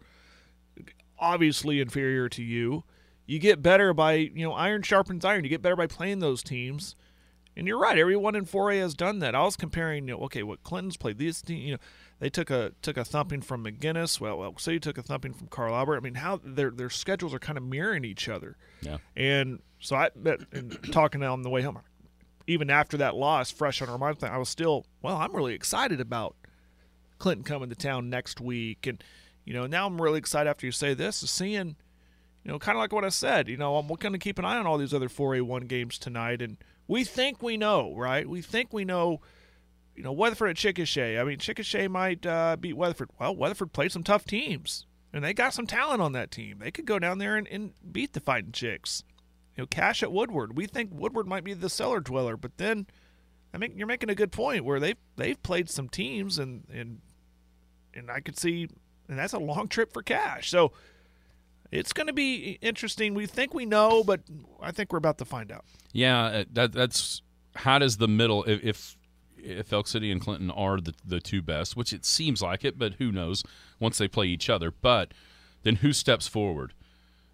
[1.20, 2.84] obviously inferior to you.
[3.26, 5.44] You get better by you know iron sharpens iron.
[5.44, 6.96] You get better by playing those teams.
[7.56, 8.00] And you're right.
[8.00, 9.36] Everyone in 4A has done that.
[9.36, 11.20] I was comparing, you know, okay, what Clinton's played.
[11.20, 11.78] These, team, you know,
[12.24, 14.18] they took a took a thumping from McGuinness.
[14.18, 15.98] Well, Elk City took a thumping from Carl Albert.
[15.98, 18.56] I mean, how their their schedules are kind of mirroring each other.
[18.80, 19.00] Yeah.
[19.14, 20.10] And so I,
[20.54, 21.82] and talking on the way home,
[22.48, 26.00] even after that loss, fresh on our mind, I was still, well, I'm really excited
[26.00, 26.38] about
[27.20, 29.04] Clinton coming to town next week, and
[29.44, 31.76] you know, now I'm really excited after you say this, is seeing,
[32.46, 33.50] you know, kind of like what I said.
[33.50, 36.42] You know, I'm going to keep an eye on all these other 4A1 games tonight,
[36.42, 36.56] and
[36.88, 38.26] we think we know, right?
[38.30, 39.20] We think we know.
[39.96, 41.20] You know, Weatherford at Chickasha.
[41.20, 43.10] I mean, Chickasha might uh, beat Weatherford.
[43.20, 46.60] Well, Weatherford played some tough teams, and they got some talent on that team.
[46.60, 49.04] They could go down there and, and beat the Fighting Chicks.
[49.56, 50.58] You know, Cache at Woodward.
[50.58, 52.88] We think Woodward might be the cellar dweller, but then
[53.54, 57.02] I mean, you're making a good point where they've they've played some teams, and and
[57.94, 58.68] and I could see,
[59.08, 60.50] and that's a long trip for Cache.
[60.50, 60.72] So
[61.72, 63.14] it's going to be interesting.
[63.14, 64.22] We think we know, but
[64.62, 65.66] I think we're about to find out.
[65.92, 67.22] Yeah, uh, that, that's
[67.56, 68.98] how does the middle if, if
[69.44, 72.78] if Elk City and Clinton are the the two best, which it seems like it,
[72.78, 73.44] but who knows
[73.80, 74.72] once they play each other.
[74.72, 75.14] But
[75.64, 76.74] then who steps forward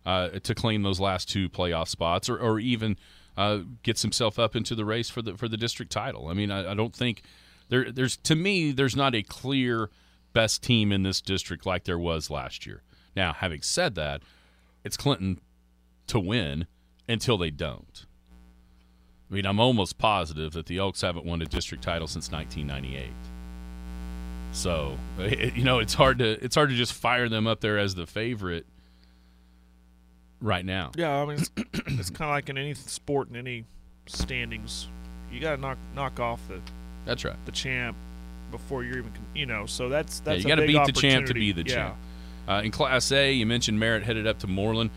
[0.05, 2.97] uh, to claim those last two playoff spots, or, or even
[3.37, 6.27] uh, gets himself up into the race for the for the district title?
[6.27, 7.23] I mean, I, I don't think
[7.69, 9.89] there there's to me there's not a clear
[10.33, 12.83] best team in this district like there was last year.
[13.15, 14.21] Now, having said that,
[14.83, 15.41] it's Clinton
[16.07, 16.67] to win
[17.07, 18.05] until they don't.
[19.29, 23.11] I mean, I'm almost positive that the Elks haven't won a district title since 1998.
[24.51, 27.77] So, it, you know, it's hard to it's hard to just fire them up there
[27.77, 28.65] as the favorite
[30.41, 30.91] right now.
[30.97, 31.51] Yeah, I mean, it's,
[31.87, 33.65] it's kind of like in any sport in any
[34.07, 34.87] standings,
[35.31, 36.59] you got to knock knock off the
[37.05, 37.35] That's right.
[37.45, 37.95] the champ
[38.51, 39.65] before you're even, you know.
[39.65, 41.75] So that's Yeah, that's you got to beat the champ to be the yeah.
[41.75, 41.95] champ.
[42.47, 44.89] Uh, in Class A, you mentioned Merritt headed up to Mooreland.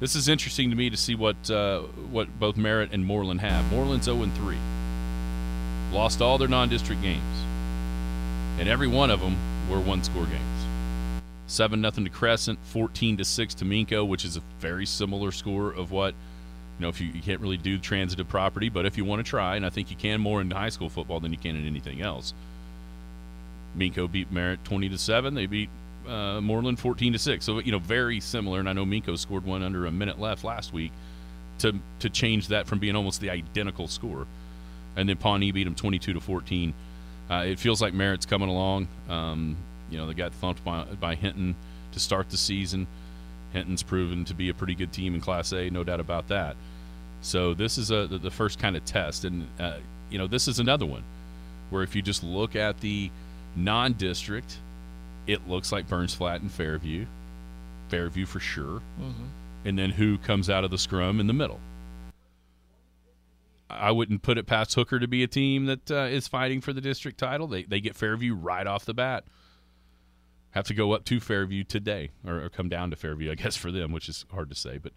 [0.00, 3.70] This is interesting to me to see what uh, what both Merritt and Mooreland have.
[3.70, 4.56] Mooreland's 0 3.
[5.92, 7.20] Lost all their non-district games,
[8.58, 9.36] and every one of them
[9.68, 11.20] were one-score games.
[11.48, 15.70] Seven nothing to Crescent, 14 to six to Minco, which is a very similar score
[15.70, 16.14] of what
[16.78, 16.88] you know.
[16.88, 19.66] If you, you can't really do transitive property, but if you want to try, and
[19.66, 22.32] I think you can more in high school football than you can in anything else.
[23.76, 25.34] Minco beat Merritt 20 to seven.
[25.34, 25.68] They beat
[26.10, 27.44] uh, Mooreland 14 to 6.
[27.44, 28.58] So, you know, very similar.
[28.58, 30.92] And I know Minco scored one under a minute left last week
[31.58, 34.26] to to change that from being almost the identical score.
[34.96, 36.74] And then Pawnee beat them 22 to 14.
[37.30, 38.88] Uh, it feels like Merritt's coming along.
[39.08, 39.56] Um,
[39.88, 41.54] you know, they got thumped by, by Hinton
[41.92, 42.88] to start the season.
[43.52, 46.56] Hinton's proven to be a pretty good team in Class A, no doubt about that.
[47.22, 49.78] So this is a the, the first kind of test, and uh,
[50.10, 51.02] you know this is another one
[51.68, 53.10] where if you just look at the
[53.54, 54.58] non-district,
[55.26, 57.06] it looks like Burns Flat and Fairview,
[57.88, 58.82] Fairview for sure,
[59.64, 61.60] and then who comes out of the scrum in the middle.
[63.68, 66.72] I wouldn't put it past Hooker to be a team that uh, is fighting for
[66.72, 67.46] the district title.
[67.46, 69.24] They they get Fairview right off the bat.
[70.52, 73.54] Have to go up to Fairview today, or, or come down to Fairview, I guess,
[73.54, 74.92] for them, which is hard to say, but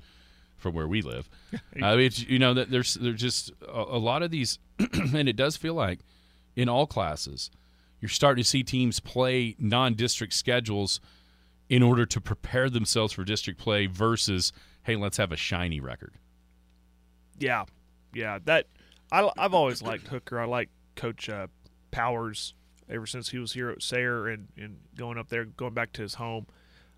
[0.58, 4.24] from where we live, uh, it's, you know that there's there's just a, a lot
[4.24, 6.00] of these, and it does feel like
[6.56, 7.52] in all classes,
[8.04, 11.00] you're starting to see teams play non-district schedules
[11.70, 14.52] in order to prepare themselves for district play versus
[14.84, 16.16] hey, let's have a shiny record.
[17.40, 17.64] Yeah,
[18.14, 18.40] yeah.
[18.44, 18.68] That
[19.10, 20.38] I, I've always liked Hooker.
[20.38, 21.48] I like Coach uh,
[21.92, 22.56] Powers
[22.90, 26.02] ever since he was here at Sayre and, and going up there, going back to
[26.02, 26.48] his home.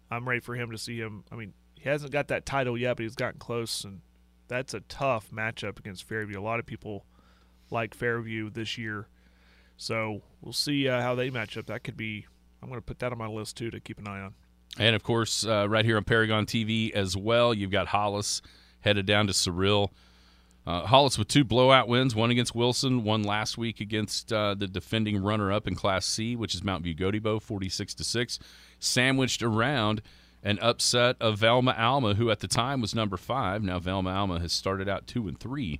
[0.10, 1.24] I'm ready for him to see him.
[1.32, 4.02] I mean, he hasn't got that title yet, but he's gotten close, and
[4.48, 6.40] that's a tough matchup against Fairview.
[6.40, 7.06] A lot of people
[7.70, 9.08] like Fairview this year,
[9.78, 11.66] so we'll see uh, how they match up.
[11.68, 12.26] That could be.
[12.62, 14.34] I'm going to put that on my list too to keep an eye on.
[14.78, 18.42] And of course, uh, right here on Paragon TV as well, you've got Hollis
[18.82, 19.94] headed down to Cyril.
[20.68, 24.68] Uh, Hollis with two blowout wins, one against Wilson, one last week against uh, the
[24.68, 28.40] defending runner-up in Class C, which is Mount View Gotebo, forty-six to six,
[28.80, 30.02] sandwiched around
[30.42, 33.62] an upset of Velma Alma, who at the time was number five.
[33.62, 35.80] Now Velma Alma has started out two and three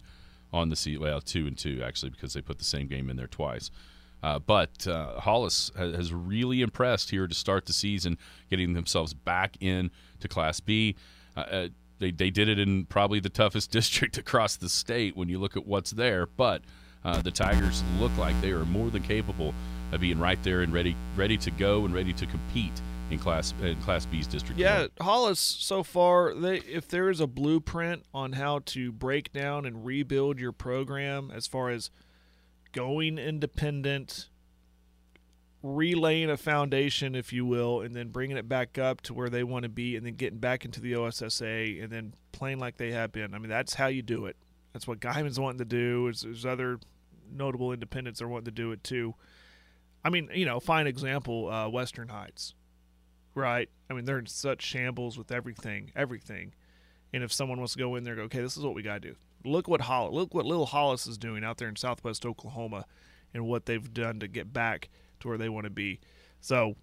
[0.54, 1.02] on the season.
[1.02, 3.72] Well, two and two actually because they put the same game in there twice.
[4.24, 8.18] Uh, but uh, Hollis has really impressed here to start the season,
[8.50, 10.96] getting themselves back in to Class B.
[11.38, 11.68] Uh, uh,
[12.00, 15.56] they, they did it in probably the toughest district across the state when you look
[15.56, 16.26] at what's there.
[16.26, 16.64] But
[17.04, 19.54] uh, the Tigers look like they are more than capable
[19.92, 23.54] of being right there and ready ready to go and ready to compete in class
[23.62, 24.60] in Class B's district.
[24.60, 24.90] Yeah, one.
[25.02, 29.86] Hollis so far, they if there is a blueprint on how to break down and
[29.86, 31.92] rebuild your program as far as
[32.72, 34.30] going independent,
[35.64, 39.44] relaying a foundation, if you will, and then bringing it back up to where they
[39.44, 42.92] want to be, and then getting back into the OSSAA, and then playing like they
[42.92, 43.34] have been.
[43.34, 44.36] I mean, that's how you do it.
[44.74, 46.04] That's what Guymon's wanting to do.
[46.06, 46.80] There's, there's other
[47.32, 49.16] notable independents are wanting to do it too.
[50.04, 52.54] I mean, you know, fine example, uh, Western Heights,
[53.36, 53.70] right?
[53.90, 56.54] I mean, they're in such shambles with everything, everything.
[57.14, 59.02] And if someone wants to go in there, go, okay, this is what we got
[59.02, 59.16] to do.
[59.44, 62.86] Look what Hollis, look what Little Hollis is doing out there in Southwest Oklahoma,
[63.34, 66.00] and what they've done to get back to where they want to be.
[66.42, 66.76] So,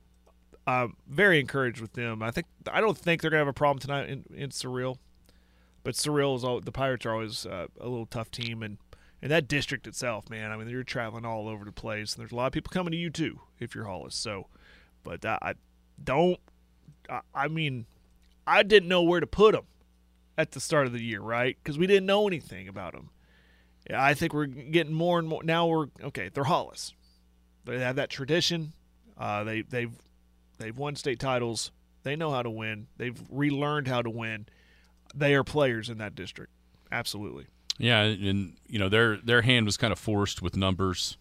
[0.66, 2.22] I'm very encouraged with them.
[2.22, 4.98] I think I don't think they're gonna have a problem tonight in, in Cyril,
[5.82, 8.78] but Cyril is all, the Pirates are always uh, a little tough team, and
[9.20, 10.50] and that district itself, man.
[10.50, 12.92] I mean, you're traveling all over the place, and there's a lot of people coming
[12.92, 14.14] to you too if you're Hollis.
[14.14, 14.46] So,
[15.02, 15.54] but I, I
[16.04, 16.38] don't.
[17.34, 17.86] I, mean,
[18.46, 19.64] I didn't know where to put them
[20.38, 21.56] at the start of the year, right?
[21.62, 23.10] Because we didn't know anything about them.
[23.90, 25.42] Yeah, I think we're getting more and more.
[25.42, 26.30] Now we're okay.
[26.32, 26.94] They're Hollis.
[27.64, 28.72] They have that tradition.
[29.18, 29.92] Uh, they they've
[30.58, 31.72] they've won state titles.
[32.04, 32.86] They know how to win.
[32.96, 34.46] They've relearned how to win.
[35.14, 36.52] They are players in that district.
[36.90, 37.46] Absolutely.
[37.78, 41.16] Yeah, and you know their their hand was kind of forced with numbers.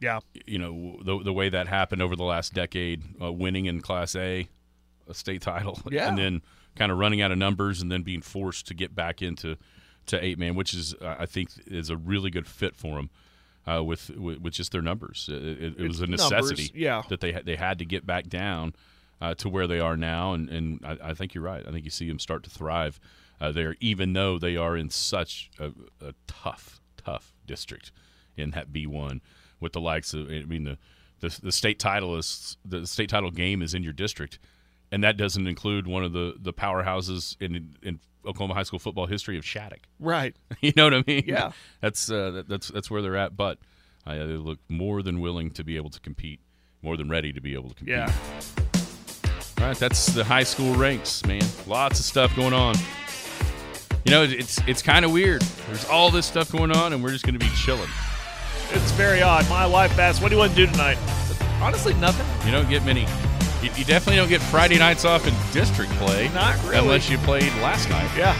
[0.00, 0.20] Yeah.
[0.46, 4.16] You know the the way that happened over the last decade, uh, winning in Class
[4.16, 4.48] A,
[5.08, 6.08] a state title, Yeah.
[6.08, 6.42] and then
[6.76, 9.56] kind of running out of numbers, and then being forced to get back into
[10.06, 13.10] to eight man, which is uh, I think is a really good fit for them.
[13.66, 16.64] Uh, with, with with just their numbers, it, it, was a necessity.
[16.64, 17.02] numbers, yeah.
[17.08, 18.74] that they had they had to get back down
[19.22, 21.66] uh, to where they are now, and and I, I think you're right.
[21.66, 23.00] I think you see them start to thrive
[23.40, 27.90] uh, there, even though they are in such a, a tough, tough district
[28.36, 29.20] in that B1
[29.60, 30.30] with the likes of.
[30.30, 30.78] I mean, the
[31.20, 34.38] the, the state title is the state title game is in your district,
[34.92, 39.06] and that doesn't include one of the the powerhouses in in Oklahoma high school football
[39.06, 39.80] history of Shattuck.
[39.98, 40.34] Right.
[40.60, 41.24] You know what I mean?
[41.26, 41.52] Yeah.
[41.80, 43.36] That's uh, that, that's that's where they're at.
[43.36, 43.58] But
[44.06, 46.40] uh, they look more than willing to be able to compete,
[46.82, 47.94] more than ready to be able to compete.
[47.94, 48.12] Yeah.
[49.58, 51.42] All right, that's the high school ranks, man.
[51.66, 52.74] Lots of stuff going on.
[54.04, 55.42] You know, it's it's kind of weird.
[55.68, 57.88] There's all this stuff going on, and we're just going to be chilling.
[58.72, 59.48] It's very odd.
[59.48, 60.98] My wife asked, "What do you want to do tonight?"
[61.60, 62.26] Honestly, nothing.
[62.46, 63.02] You don't get many.
[63.62, 66.78] You, you definitely don't get Friday nights off in district play, Not really.
[66.78, 68.10] unless you played last night.
[68.16, 68.34] Yeah.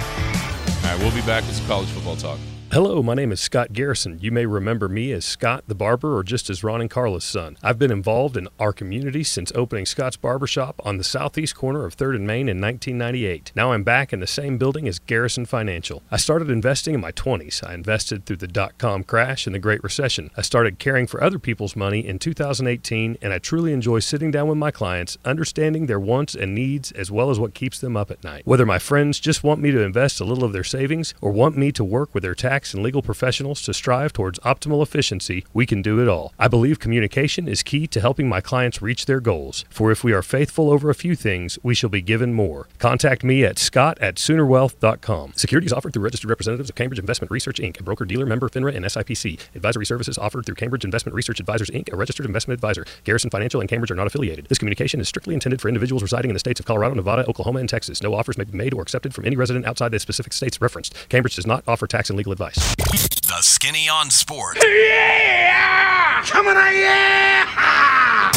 [0.85, 2.39] All right, we'll be back with some college football talk.
[2.75, 4.19] Hello, my name is Scott Garrison.
[4.21, 7.57] You may remember me as Scott the Barber or just as Ron and Carla's son.
[7.63, 11.97] I've been involved in our community since opening Scott's Barbershop on the southeast corner of
[11.97, 13.53] 3rd and Main in 1998.
[13.55, 16.03] Now I'm back in the same building as Garrison Financial.
[16.11, 17.65] I started investing in my 20s.
[17.65, 20.33] I invested through the dot com crash and the Great Recession.
[20.37, 24.49] I started caring for other people's money in 2018, and I truly enjoy sitting down
[24.49, 28.11] with my clients, understanding their wants and needs as well as what keeps them up
[28.11, 28.43] at night.
[28.45, 31.57] Whether my friends just want me to invest a little of their savings or want
[31.57, 35.67] me to work with their tax and legal professionals to strive towards optimal efficiency, we
[35.67, 36.33] can do it all.
[36.39, 39.65] I believe communication is key to helping my clients reach their goals.
[39.69, 42.69] For if we are faithful over a few things, we shall be given more.
[42.79, 45.33] Contact me at scott at soonerwealth.com.
[45.35, 48.75] Securities offered through registered representatives of Cambridge Investment Research Inc., a broker dealer member FINRA
[48.75, 49.41] and SIPC.
[49.55, 52.87] Advisory services offered through Cambridge Investment Research Advisors Inc., a registered investment advisor.
[53.03, 54.47] Garrison Financial and Cambridge are not affiliated.
[54.47, 57.61] This communication is strictly intended for individuals residing in the states of Colorado, Nevada, Oklahoma,
[57.61, 58.03] and Texas.
[58.03, 60.95] No offers may be made or accepted from any resident outside the specific states referenced.
[61.09, 62.44] Cambridge does not offer tax and legal advice.
[62.53, 64.63] The Skinny on Sports.
[64.63, 66.23] Yeah!
[66.25, 68.31] Coming on, yeah!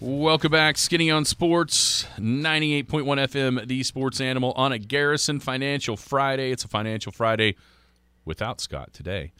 [0.00, 6.52] Welcome back, Skinny on Sports, 98.1 FM, the sports animal, on a Garrison Financial Friday.
[6.52, 7.56] It's a Financial Friday
[8.24, 9.32] without Scott today.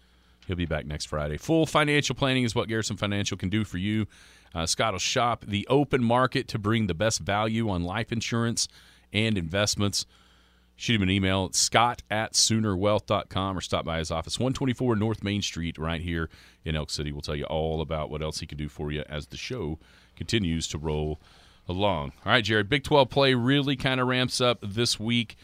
[0.46, 1.38] He'll be back next Friday.
[1.38, 4.06] Full financial planning is what Garrison Financial can do for you.
[4.54, 8.68] Uh, Scott will shop the open market to bring the best value on life insurance
[9.12, 10.06] and investments.
[10.76, 15.22] Shoot him an email at scott at soonerwealth.com or stop by his office, 124 North
[15.22, 16.28] Main Street, right here
[16.64, 17.12] in Elk City.
[17.12, 19.78] We'll tell you all about what else he can do for you as the show
[20.16, 21.20] continues to roll
[21.68, 22.12] along.
[22.24, 25.36] All right, Jared, Big 12 play really kind of ramps up this week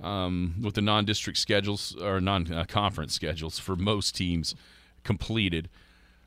[0.00, 4.54] um, with the non district schedules or non conference schedules for most teams
[5.02, 5.68] completed.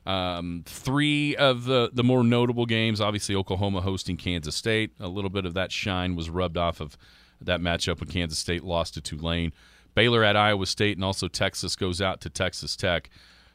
[0.04, 4.92] Um, three of the, the more notable games, obviously Oklahoma hosting Kansas State.
[4.98, 6.96] A little bit of that shine was rubbed off of
[7.40, 9.52] that matchup when Kansas State lost to Tulane.
[9.94, 13.10] Baylor at Iowa State, and also Texas goes out to Texas Tech.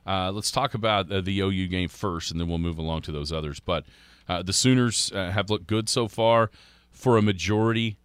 [0.05, 3.11] Uh, let's talk about uh, the OU game first, and then we'll move along to
[3.11, 3.59] those others.
[3.59, 3.85] But
[4.29, 6.51] uh, the Sooners uh, have looked good so far
[6.91, 7.97] for a majority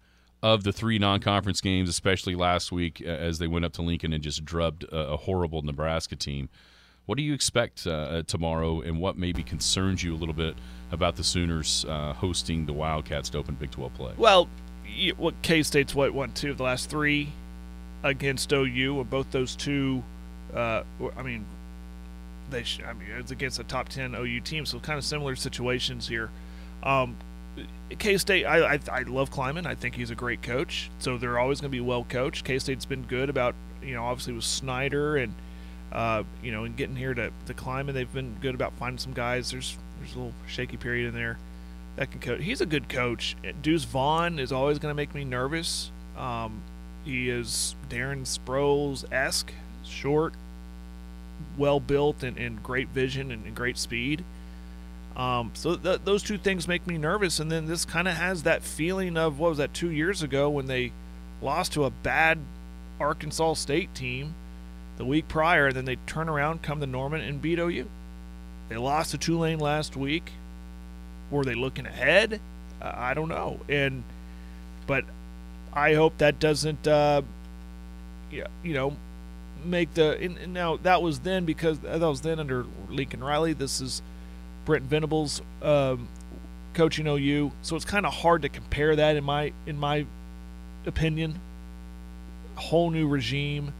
[0.42, 4.12] of the three non-conference games, especially last week uh, as they went up to Lincoln
[4.12, 6.48] and just drubbed a, a horrible Nebraska team.
[7.06, 10.54] What do you expect uh, tomorrow, and what maybe concerns you a little bit
[10.90, 14.12] about the Sooners hosting the Wildcats to open Big 12 play?
[14.16, 14.48] Well,
[15.16, 17.32] what K State's what won two of the last three
[18.02, 20.02] against OU, or both those two.
[20.54, 20.82] Uh,
[21.16, 21.44] I mean,
[22.50, 22.62] they.
[22.62, 26.08] Sh- I mean, it's against a top ten OU team, so kind of similar situations
[26.08, 26.30] here.
[26.82, 27.16] Um,
[27.98, 29.66] K State, I, I, I love Klieman.
[29.66, 30.90] I think he's a great coach.
[30.98, 32.44] So they're always going to be well coached.
[32.44, 35.34] K State's been good about you know obviously with Snyder and
[35.92, 39.12] uh, you know and getting here to to and They've been good about finding some
[39.12, 39.50] guys.
[39.50, 41.38] There's there's a little shaky period in there
[41.96, 42.42] that can coach.
[42.42, 43.36] He's a good coach.
[43.60, 45.90] Deuce Vaughn is always going to make me nervous.
[46.16, 46.62] Um,
[47.04, 49.52] he is Darren Sproles esque,
[49.84, 50.34] short,
[51.58, 54.24] well built, and, and great vision and, and great speed.
[55.16, 57.38] Um, so th- those two things make me nervous.
[57.38, 60.48] And then this kind of has that feeling of what was that two years ago
[60.48, 60.92] when they
[61.42, 62.38] lost to a bad
[62.98, 64.34] Arkansas State team
[65.02, 67.88] the week prior, and then they turn around, come to Norman, and beat OU.
[68.68, 70.32] They lost to Tulane last week
[71.32, 72.40] were they looking ahead?
[72.80, 73.60] Uh, I don't know.
[73.68, 74.04] And
[74.86, 75.04] but
[75.72, 77.22] I hope that doesn't, uh,
[78.30, 78.96] you know,
[79.64, 80.18] make the.
[80.20, 83.54] And, and now that was then because that was then under Lincoln Riley.
[83.54, 84.02] This is
[84.64, 86.08] Brent Venables um,
[86.74, 90.06] coaching OU, so it's kind of hard to compare that in my in my
[90.86, 91.40] opinion.
[92.54, 93.72] Whole new regime.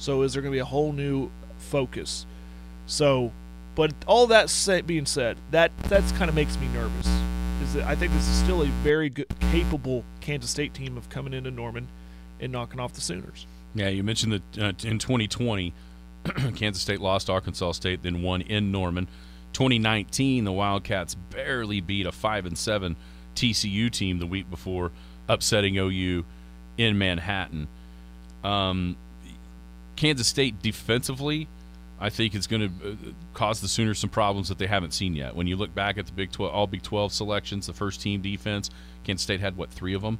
[0.00, 2.26] So is there going to be a whole new focus?
[2.86, 3.32] So
[3.74, 7.06] but all that being said, that that's kind of makes me nervous.
[7.62, 11.08] Is that I think this is still a very good, capable Kansas State team of
[11.08, 11.88] coming into Norman
[12.40, 13.46] and knocking off the Sooners.
[13.74, 15.72] Yeah, you mentioned that uh, in 2020,
[16.56, 19.06] Kansas State lost Arkansas State, then won in Norman.
[19.52, 22.96] 2019, the Wildcats barely beat a five and seven
[23.34, 24.90] TCU team the week before,
[25.28, 26.24] upsetting OU
[26.76, 27.68] in Manhattan.
[28.42, 28.96] Um,
[30.00, 31.48] Kansas State defensively
[32.00, 32.94] I think it's going to uh,
[33.34, 35.36] cause the Sooners some problems that they haven't seen yet.
[35.36, 38.22] When you look back at the Big 12, all Big 12 selections, the first team
[38.22, 38.70] defense,
[39.04, 40.18] Kansas State had what three of them.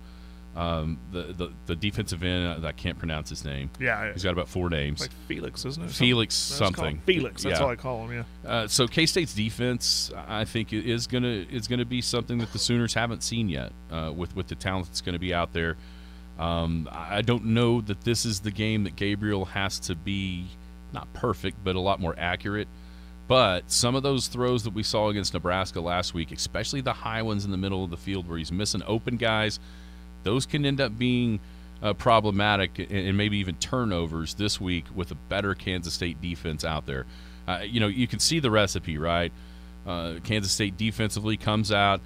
[0.57, 3.71] Um, the, the the defensive end, uh, I can't pronounce his name.
[3.79, 5.01] Yeah, he's got about four names.
[5.01, 5.91] Like Felix, isn't it?
[5.93, 7.01] Felix something.
[7.07, 7.45] Felix.
[7.45, 7.65] That's yeah.
[7.65, 8.25] all I call him.
[8.45, 8.51] Yeah.
[8.51, 12.59] Uh, so K State's defense, I think, is gonna is gonna be something that the
[12.59, 13.71] Sooners haven't seen yet.
[13.93, 15.77] Uh, with with the talent that's going to be out there.
[16.41, 20.47] Um, I don't know that this is the game that Gabriel has to be
[20.93, 22.67] not perfect, but a lot more accurate.
[23.29, 27.23] But some of those throws that we saw against Nebraska last week, especially the high
[27.23, 29.61] ones in the middle of the field where he's missing open guys,
[30.23, 31.41] those can end up being
[31.83, 36.87] uh, problematic and maybe even turnovers this week with a better Kansas State defense out
[36.87, 37.07] there.
[37.47, 39.33] Uh, you know, you can see the recipe, right?
[39.87, 42.01] Uh, Kansas State defensively comes out,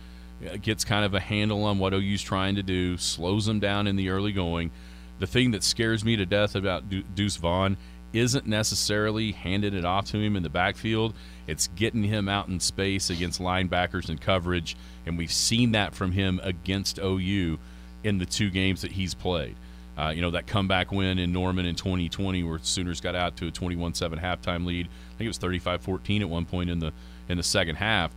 [0.62, 3.96] gets kind of a handle on what OU's trying to do, slows them down in
[3.96, 4.70] the early going.
[5.18, 7.76] The thing that scares me to death about Deuce Vaughn
[8.12, 11.14] isn't necessarily handing it off to him in the backfield.
[11.46, 16.12] It's getting him out in space against linebackers and coverage, and we've seen that from
[16.12, 17.58] him against OU
[18.04, 19.56] in the two games that he's played.
[19.96, 23.46] Uh, you know, that comeback win in Norman in 2020 where Sooners got out to
[23.46, 24.86] a 21-7 halftime lead.
[24.86, 26.92] I think it was 35-14 at one point in the
[27.28, 28.12] in the second half.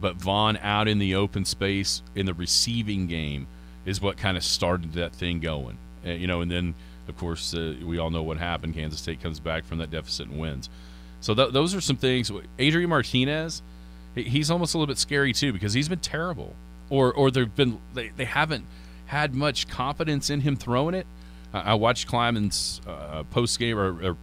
[0.00, 3.46] But Vaughn out in the open space in the receiving game
[3.84, 5.78] is what kind of started that thing going.
[6.06, 6.74] Uh, you know, and then–
[7.08, 8.74] of course, uh, we all know what happened.
[8.74, 10.68] Kansas State comes back from that deficit and wins.
[11.20, 12.30] So th- those are some things.
[12.58, 13.62] Adrian Martinez,
[14.14, 16.54] he's almost a little bit scary too because he's been terrible,
[16.90, 18.66] or or they've been they, they haven't
[19.06, 21.06] had much confidence in him throwing it.
[21.50, 24.16] I, watched Klieman's uh, post game or, or,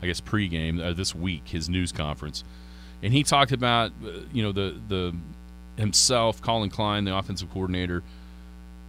[0.00, 2.42] I guess pre game uh, this week his news conference,
[3.04, 5.14] and he talked about uh, you know the the
[5.76, 8.02] himself, Collin Klein, the offensive coordinator,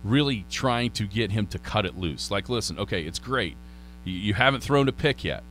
[0.03, 2.32] really trying to get him to cut it loose.
[2.32, 3.57] Like, listen, okay, it's great.
[4.03, 5.43] You, haven't thrown a pick yet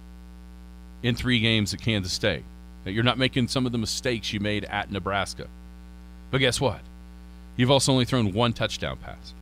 [1.03, 2.45] in three games at Kansas State.
[2.85, 5.49] You're not making some of the mistakes you made at Nebraska.
[6.31, 6.79] But guess what?
[7.57, 9.35] You've also only thrown one touchdown pass.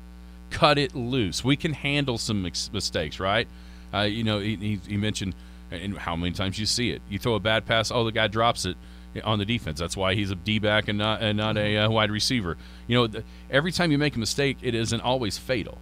[0.48, 1.44] Cut it loose.
[1.44, 3.46] We can handle some mistakes, right?
[3.92, 5.34] Uh, you know, he, he, he mentioned
[5.70, 7.02] and how many times you see it.
[7.10, 8.76] You throw a bad pass, oh, the guy drops it
[9.24, 9.78] on the defense.
[9.78, 12.56] That's why he's a D back and not and not a uh, wide receiver.
[12.86, 15.78] You know, the, every time you make a mistake, it isn't always fatal.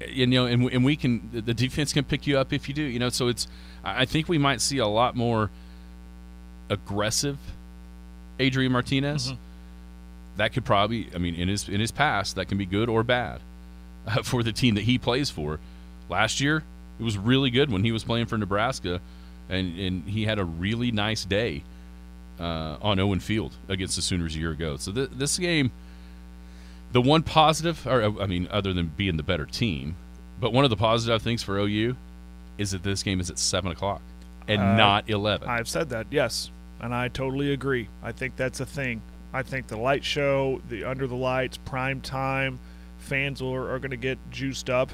[0.00, 2.74] And, you know, and, and we can the defense can pick you up if you
[2.74, 2.82] do.
[2.82, 3.48] You know, so it's
[3.84, 5.50] I think we might see a lot more
[6.70, 7.38] aggressive
[8.38, 9.28] Adrian Martinez.
[9.28, 9.40] Mm-hmm.
[10.36, 13.02] That could probably, I mean, in his in his past, that can be good or
[13.02, 13.40] bad
[14.06, 15.58] uh, for the team that he plays for.
[16.08, 16.62] Last year,
[16.98, 19.00] it was really good when he was playing for Nebraska,
[19.48, 21.64] and and he had a really nice day
[22.38, 24.76] uh, on Owen Field against the Sooners a year ago.
[24.76, 25.70] So th- this game,
[26.92, 29.96] the one positive, or I mean, other than being the better team,
[30.40, 31.96] but one of the positive things for OU
[32.56, 34.02] is that this game is at seven o'clock
[34.46, 35.48] and uh, not eleven.
[35.48, 37.88] I've said that, yes, and I totally agree.
[38.02, 39.02] I think that's a thing.
[39.32, 42.58] I think the light show, the under the lights, prime time,
[42.98, 44.90] fans are, are going to get juiced up.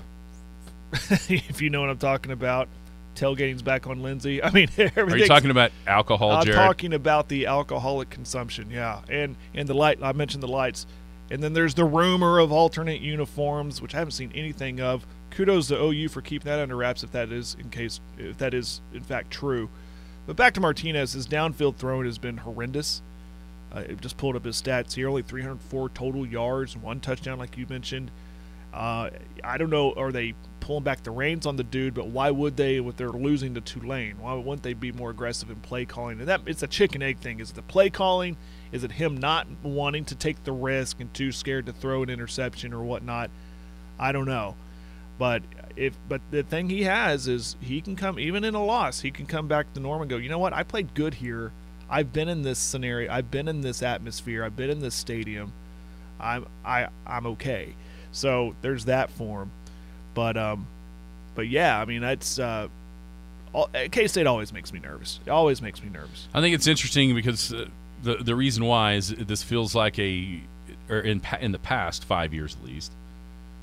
[0.92, 2.68] if you know what I'm talking about,
[3.14, 4.42] tailgating's back on Lindsey.
[4.42, 6.32] I mean, are you talking about alcohol?
[6.32, 6.58] I'm Jared?
[6.58, 8.70] talking about the alcoholic consumption.
[8.70, 9.98] Yeah, and and the light.
[10.02, 10.86] I mentioned the lights,
[11.30, 15.68] and then there's the rumor of alternate uniforms, which I haven't seen anything of kudos
[15.68, 18.80] to OU for keeping that under wraps if that is in case if that is
[18.92, 19.68] in fact true.
[20.26, 23.02] But back to Martinez, his downfield throwing has been horrendous.
[23.72, 27.58] Uh, I just pulled up his stats here: only 304 total yards, one touchdown, like
[27.58, 28.10] you mentioned.
[28.72, 29.10] Uh,
[29.44, 31.94] I don't know, are they pulling back the reins on the dude?
[31.94, 34.16] But why would they, with they're losing to Tulane?
[34.18, 36.18] Why wouldn't they be more aggressive in play calling?
[36.20, 37.40] And that it's a chicken egg thing.
[37.40, 38.36] Is it the play calling?
[38.72, 42.10] Is it him not wanting to take the risk and too scared to throw an
[42.10, 43.30] interception or whatnot?
[43.98, 44.56] I don't know.
[45.18, 45.42] But
[45.76, 49.10] if but the thing he has is he can come even in a loss, he
[49.10, 51.52] can come back to norm and go, you know what, I played good here.
[51.88, 55.52] I've been in this scenario, I've been in this atmosphere, I've been in this stadium.
[56.18, 57.74] I'm I I'm okay.
[58.14, 59.50] So there's that form.
[60.14, 60.66] But um
[61.34, 62.68] but yeah, I mean that's uh
[63.90, 65.20] K State always makes me nervous.
[65.26, 66.28] It always makes me nervous.
[66.34, 67.66] I think it's interesting because uh,
[68.02, 70.40] the the reason why is this feels like a
[70.88, 72.92] or in in the past five years at least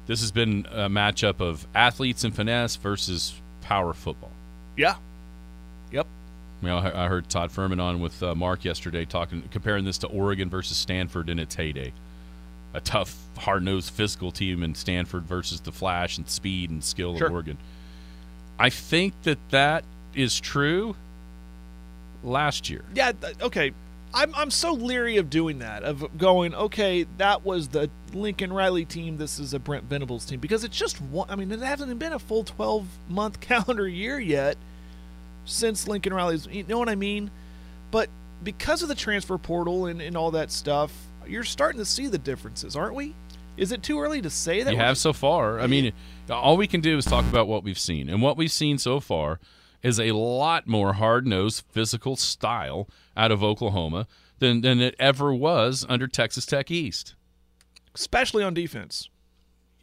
[0.07, 4.31] this has been a matchup of athletes and finesse versus power football.
[4.75, 4.95] Yeah.
[5.91, 6.07] Yep.
[6.61, 10.07] You know, I heard Todd Furman on with uh, Mark yesterday talking, comparing this to
[10.07, 11.93] Oregon versus Stanford in its heyday.
[12.73, 17.27] A tough, hard-nosed, physical team in Stanford versus the flash and speed and skill sure.
[17.27, 17.57] of Oregon.
[18.57, 20.95] I think that that is true.
[22.23, 23.13] Last year, yeah.
[23.41, 23.73] Okay,
[24.13, 28.85] I'm I'm so leery of doing that of going okay that was the Lincoln Riley
[28.85, 31.97] team this is a Brent Venables team because it's just one I mean it hasn't
[31.97, 34.57] been a full 12 month calendar year yet
[35.45, 37.31] since Lincoln Riley's you know what I mean
[37.89, 38.09] but
[38.43, 40.91] because of the transfer portal and, and all that stuff
[41.27, 43.15] you're starting to see the differences aren't we
[43.57, 45.93] is it too early to say that you have so far I mean
[46.29, 48.99] all we can do is talk about what we've seen and what we've seen so
[48.99, 49.39] far
[49.83, 54.07] is a lot more hard nosed physical style out of Oklahoma
[54.39, 57.15] than, than it ever was under Texas Tech East.
[57.93, 59.09] Especially on defense.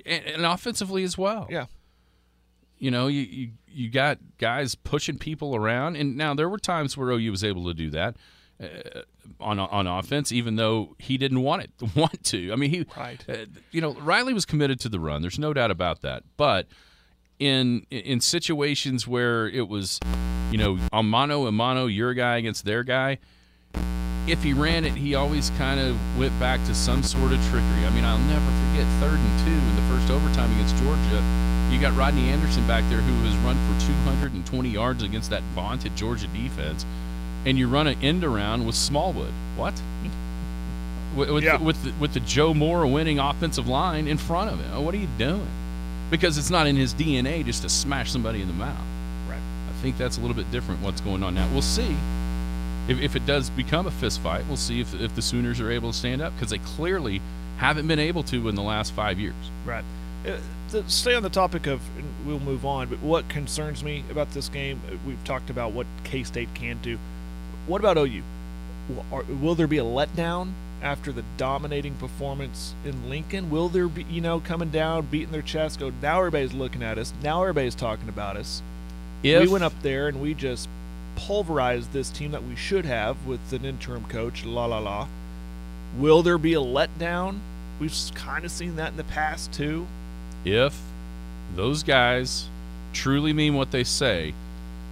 [0.06, 1.46] And, and offensively as well.
[1.50, 1.66] Yeah.
[2.78, 5.96] You know, you, you, you got guys pushing people around.
[5.96, 8.16] And now there were times where OU was able to do that.
[8.60, 9.02] Uh,
[9.40, 12.52] on on offense, even though he didn't want it want to.
[12.52, 13.24] I mean, he, right.
[13.28, 15.22] uh, you know, Riley was committed to the run.
[15.22, 16.24] There's no doubt about that.
[16.36, 16.66] But
[17.38, 20.00] in in situations where it was,
[20.50, 23.18] you know, a mano a mano, your guy against their guy.
[24.26, 27.86] If he ran it, he always kind of went back to some sort of trickery.
[27.86, 31.22] I mean, I'll never forget third and two in the first overtime against Georgia.
[31.72, 35.96] You got Rodney Anderson back there who has run for 220 yards against that vaunted
[35.96, 36.84] Georgia defense,
[37.44, 39.32] and you run an end around with Smallwood.
[39.56, 39.74] What?
[41.16, 41.56] With, with, yeah.
[41.56, 44.84] the, with, the, with the Joe Moore winning offensive line in front of him.
[44.84, 45.46] What are you doing?
[46.10, 48.78] because it's not in his DNA just to smash somebody in the mouth.
[49.28, 49.36] Right.
[49.36, 51.48] I think that's a little bit different what's going on now.
[51.52, 51.96] We'll see.
[52.88, 55.70] If, if it does become a fist fight, we'll see if, if the Sooners are
[55.70, 57.20] able to stand up because they clearly
[57.58, 59.34] haven't been able to in the last five years.
[59.66, 59.84] Right.
[60.26, 60.38] Uh,
[60.70, 61.80] to stay on the topic of,
[62.26, 65.86] we'll move on, but what concerns me about this game, uh, we've talked about what
[66.04, 66.98] K State can do.
[67.68, 68.22] What about OU?
[69.42, 73.50] Will there be a letdown after the dominating performance in Lincoln?
[73.50, 76.96] Will there be, you know, coming down, beating their chest, go, now everybody's looking at
[76.96, 78.62] us, now everybody's talking about us?
[79.22, 80.66] If, we went up there and we just
[81.14, 85.06] pulverized this team that we should have with an interim coach, la la la.
[85.98, 87.38] Will there be a letdown?
[87.80, 89.86] We've kind of seen that in the past too.
[90.42, 90.80] If
[91.54, 92.48] those guys
[92.94, 94.32] truly mean what they say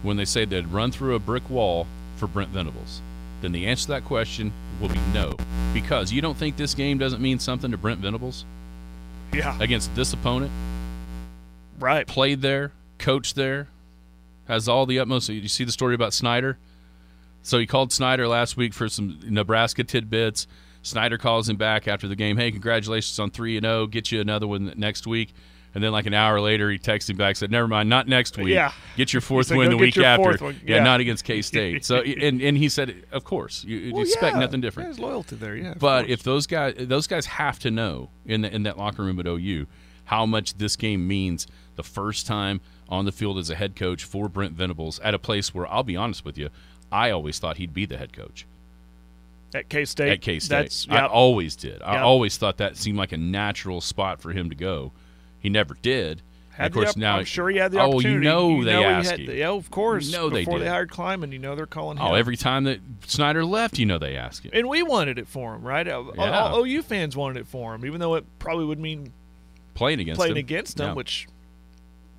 [0.02, 1.86] when they say they'd run through a brick wall
[2.16, 3.00] for Brent Venables,
[3.40, 5.36] then the answer to that question will be no.
[5.74, 8.44] Because you don't think this game doesn't mean something to Brent Venables
[9.32, 9.56] Yeah.
[9.60, 10.50] against this opponent?
[11.78, 12.06] Right.
[12.06, 13.68] Played there, coached there,
[14.48, 15.28] has all the utmost.
[15.28, 16.58] You see the story about Snyder?
[17.42, 20.46] So he called Snyder last week for some Nebraska tidbits.
[20.82, 22.36] Snyder calls him back after the game.
[22.36, 23.86] Hey, congratulations on three and zero.
[23.86, 25.34] Get you another one next week.
[25.76, 28.38] And then, like an hour later, he texted him back said, "Never mind, not next
[28.38, 28.54] week.
[28.54, 28.72] Yeah.
[28.96, 30.46] Get your fourth said, win the week after.
[30.64, 30.76] Yeah.
[30.76, 30.82] Yeah.
[30.82, 31.84] not against K State.
[31.84, 34.40] So, and and he said, of course, you, Well, expect yeah.
[34.40, 34.86] nothing different.
[34.86, 35.74] There's loyalty there, yeah.
[35.78, 36.12] But course.
[36.12, 39.26] if those guys, those guys have to know in the, in that locker room at
[39.26, 39.66] OU
[40.06, 41.46] how much this game means.
[41.74, 45.18] The first time on the field as a head coach for Brent Venables at a
[45.18, 46.48] place where I'll be honest with you,
[46.90, 48.46] I always thought he'd be the head coach
[49.54, 50.56] at K State, at K State.
[50.56, 51.82] that's I always did.
[51.82, 54.92] I always thought that seemed like a natural spot for him to go.
[55.40, 56.22] He never did.
[56.50, 58.28] had of course, now I'm sure he had the oh, opportunity.
[58.28, 59.32] oh, you know they he asked had, you.
[59.32, 60.06] Yeah, of course.
[60.06, 60.68] You know they before did.
[60.68, 62.12] hired Klieman, you know they're calling oh, him.
[62.12, 64.50] Oh, every time that Snyder left, you know they asked him.
[64.54, 65.86] and we wanted it for him, right?
[65.88, 66.40] All- Yeah.
[66.40, 69.12] All OU fans wanted it for him, even though it probably would mean
[69.74, 70.38] playing against playing him.
[70.38, 70.94] against him, Yeah.
[70.94, 71.28] which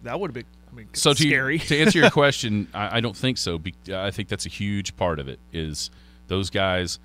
[0.04, 0.46] that would have been.
[0.72, 1.60] I mean, so to, scary.
[1.60, 3.60] to answer your question, I, I don't think so.
[3.92, 5.40] I think that's a huge part of it.
[5.52, 5.90] Is
[6.28, 7.00] those guys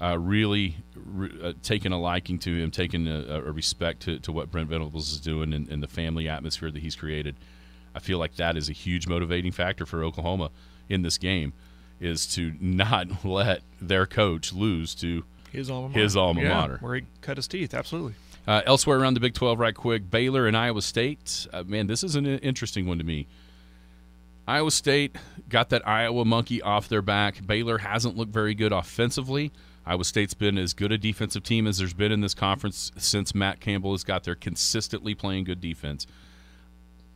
[0.00, 4.32] uh, really re, uh, taking a liking to him, taking a, a respect to, to
[4.32, 7.36] what Brent Venables is doing and, and the family atmosphere that he's created.
[7.94, 10.50] I feel like that is a huge motivating factor for Oklahoma
[10.88, 11.52] in this game,
[12.00, 16.00] is to not let their coach lose to his alma mater.
[16.00, 16.78] his alma Yeah, mater.
[16.80, 17.72] where he cut his teeth.
[17.72, 18.14] Absolutely.
[18.46, 21.46] Uh, elsewhere around the Big 12, right quick, Baylor and Iowa State.
[21.52, 23.26] Uh, man, this is an interesting one to me.
[24.46, 25.16] Iowa State
[25.48, 27.46] got that Iowa monkey off their back.
[27.46, 29.50] Baylor hasn't looked very good offensively.
[29.86, 33.34] Iowa State's been as good a defensive team as there's been in this conference since
[33.34, 36.06] Matt Campbell has got there, consistently playing good defense.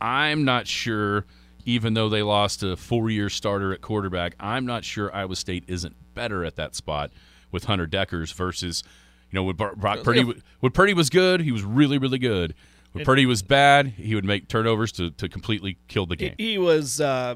[0.01, 1.25] I'm not sure,
[1.65, 5.63] even though they lost a four year starter at quarterback, I'm not sure Iowa State
[5.67, 7.11] isn't better at that spot
[7.51, 8.83] with Hunter Dekkers versus,
[9.31, 10.23] you know, when Brock Purdy,
[10.59, 12.53] when Purdy was good, he was really, really good.
[12.91, 16.35] When Purdy was bad, he would make turnovers to, to completely kill the game.
[16.37, 17.35] He was uh,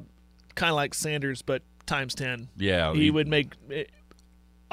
[0.55, 2.49] kind of like Sanders, but times ten.
[2.57, 3.53] Yeah, he, he- would make.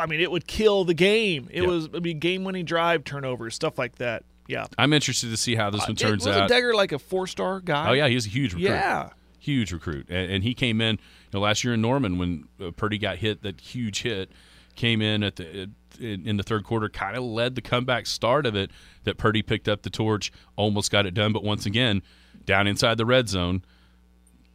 [0.01, 1.49] I mean, it would kill the game.
[1.53, 1.69] It Yeah.
[1.69, 1.89] was.
[1.95, 4.25] I mean, game-winning drive, turnovers, stuff like that.
[4.49, 4.67] Yeah.
[4.79, 6.31] I'm interested to see how this one turns out.
[6.31, 6.51] was out.
[6.51, 7.89] Degger like a four-star guy?
[7.91, 8.69] Oh yeah, he was a huge recruit.
[8.71, 9.11] Yeah.
[9.39, 10.97] huge recruit, and, and he came in.
[10.97, 10.99] You
[11.39, 14.31] know, last year in Norman when uh, Purdy got hit, that huge hit,
[14.75, 15.71] came in at the
[16.01, 18.71] in, in the third quarter, kind of led the comeback start of it.
[19.05, 22.03] That Purdy picked up the torch, almost got it done, but once again,
[22.45, 23.63] down inside the red zone,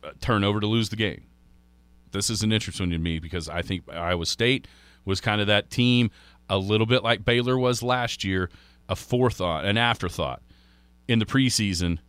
[0.04, 1.24] uh, turnover to lose the game.
[2.12, 4.68] This is an interesting one to me because I think Iowa State
[5.06, 6.12] was kind of that team,
[6.50, 8.50] a little bit like Baylor was last year,
[8.90, 10.42] a forethought, an afterthought
[11.08, 12.00] in the preseason.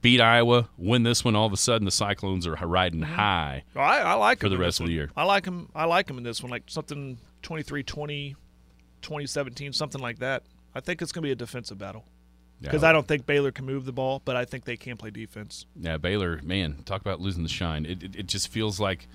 [0.00, 1.34] Beat Iowa, win this one.
[1.34, 3.14] All of a sudden, the Cyclones are riding mm-hmm.
[3.14, 3.64] high.
[3.74, 5.10] Well, I, I like For the rest of the year.
[5.16, 5.68] I like them.
[5.74, 8.36] I like them in this one, like something 23-20,
[9.02, 10.44] 2017, something like that.
[10.74, 12.04] I think it's going to be a defensive battle
[12.60, 12.90] because Yeah.
[12.90, 15.66] I don't think Baylor can move the ball, but I think they can play defense.
[15.74, 17.84] Yeah, Baylor, man, talk about losing the shine.
[17.84, 19.08] It, it, it just feels like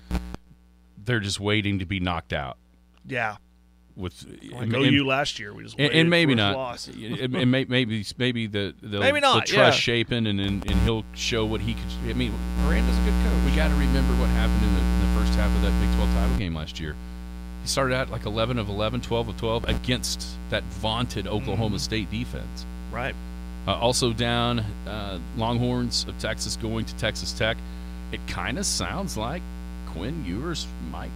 [1.02, 2.58] they're just waiting to be knocked out.
[3.06, 3.36] Yeah,
[3.96, 6.86] With like and- OU last year, we just and, and maybe not.
[6.88, 9.80] and may- maybe maybe the the, Maybe not, the trust yeah.
[9.80, 11.82] shaping, and, and and he'll show what he could.
[12.08, 12.32] I mean,
[12.66, 13.50] Aranda's a good coach.
[13.50, 15.94] We got to remember what happened in the, in the first half of that Big
[15.96, 16.96] 12 title game last year.
[17.62, 21.34] He started out like 11 of 11, 12 of 12 against that vaunted Mm-hmm.
[21.36, 22.66] Oklahoma State defense.
[22.92, 23.14] right.
[23.66, 27.56] Uh, also down, uh, Longhorns of Texas going to Texas Tech.
[28.12, 29.40] It kind of sounds like
[29.86, 31.08] Quinn Ewers might.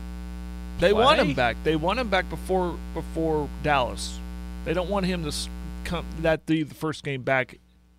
[0.79, 1.57] They want him back.
[1.65, 4.19] They want him back before before Dallas.
[4.65, 5.35] They don't want him to
[5.85, 7.59] come that be the first game back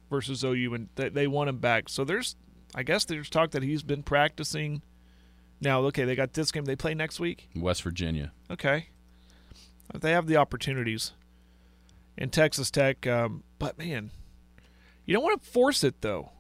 [0.09, 1.89] versus OU, and they, they want him back.
[1.89, 2.35] So there's,
[2.73, 4.81] I guess there's talk that he's been practicing.
[5.61, 6.65] Now, okay, they got this game.
[6.65, 7.49] They play next week.
[7.55, 8.31] West Virginia.
[8.49, 8.87] Okay,
[9.93, 11.11] they have the opportunities
[12.17, 13.05] in Texas Tech.
[13.05, 14.11] Um, but man,
[15.05, 16.31] you don't want to force it though.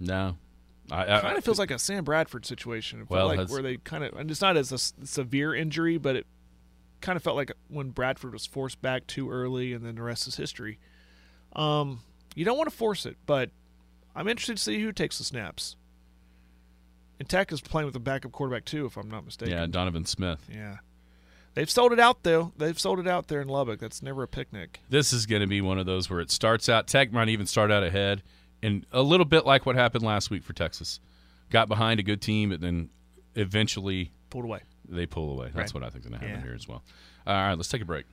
[0.00, 0.36] No,
[0.92, 3.06] kind of feels like a Sam Bradford situation.
[3.08, 6.26] Well, like where they kind of, and it's not as a severe injury, but it
[7.00, 10.26] kind of felt like when Bradford was forced back too early, and then the rest
[10.26, 10.78] is history.
[11.54, 12.00] Um,
[12.34, 13.50] you don't want to force it, but
[14.14, 15.76] I'm interested to see who takes the snaps.
[17.18, 19.54] And Tech is playing with a backup quarterback too, if I'm not mistaken.
[19.54, 20.48] yeah, Donovan Smith.
[20.52, 20.78] Yeah.
[21.54, 22.52] They've sold it out though.
[22.56, 23.78] They've sold it out there in Lubbock.
[23.78, 24.80] That's never a picnic.
[24.88, 26.86] This is going to be one of those where it starts out.
[26.86, 28.22] Tech might even start out ahead,
[28.62, 31.00] and a little bit like what happened last week for Texas.
[31.50, 32.88] Got behind a good team, and then
[33.34, 34.60] eventually Pulled away.
[34.88, 35.50] they pull away.
[35.54, 35.82] That's Right.
[35.82, 36.46] what I think is going to happen Yeah.
[36.48, 36.82] here as well.
[37.26, 38.06] All right, let's take a break.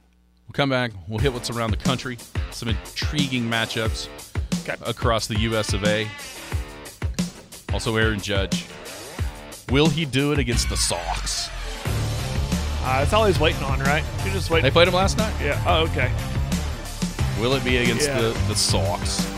[0.48, 0.92] We'll come back.
[1.08, 2.18] We'll hit what's around the country,
[2.52, 4.08] some intriguing matchups
[4.86, 5.74] across the U.S.
[5.74, 6.08] of A.
[7.72, 8.66] Also, Aaron Judge.
[9.70, 11.50] Will he do it against the Sox?
[12.82, 14.04] Uh, that's all he's waiting on, right?
[14.24, 15.34] You're just They played him last night.
[15.40, 15.64] Yeah.
[15.68, 16.12] Oh, okay.
[17.40, 18.20] Will it be against Yeah.
[18.20, 19.30] the, the Sox?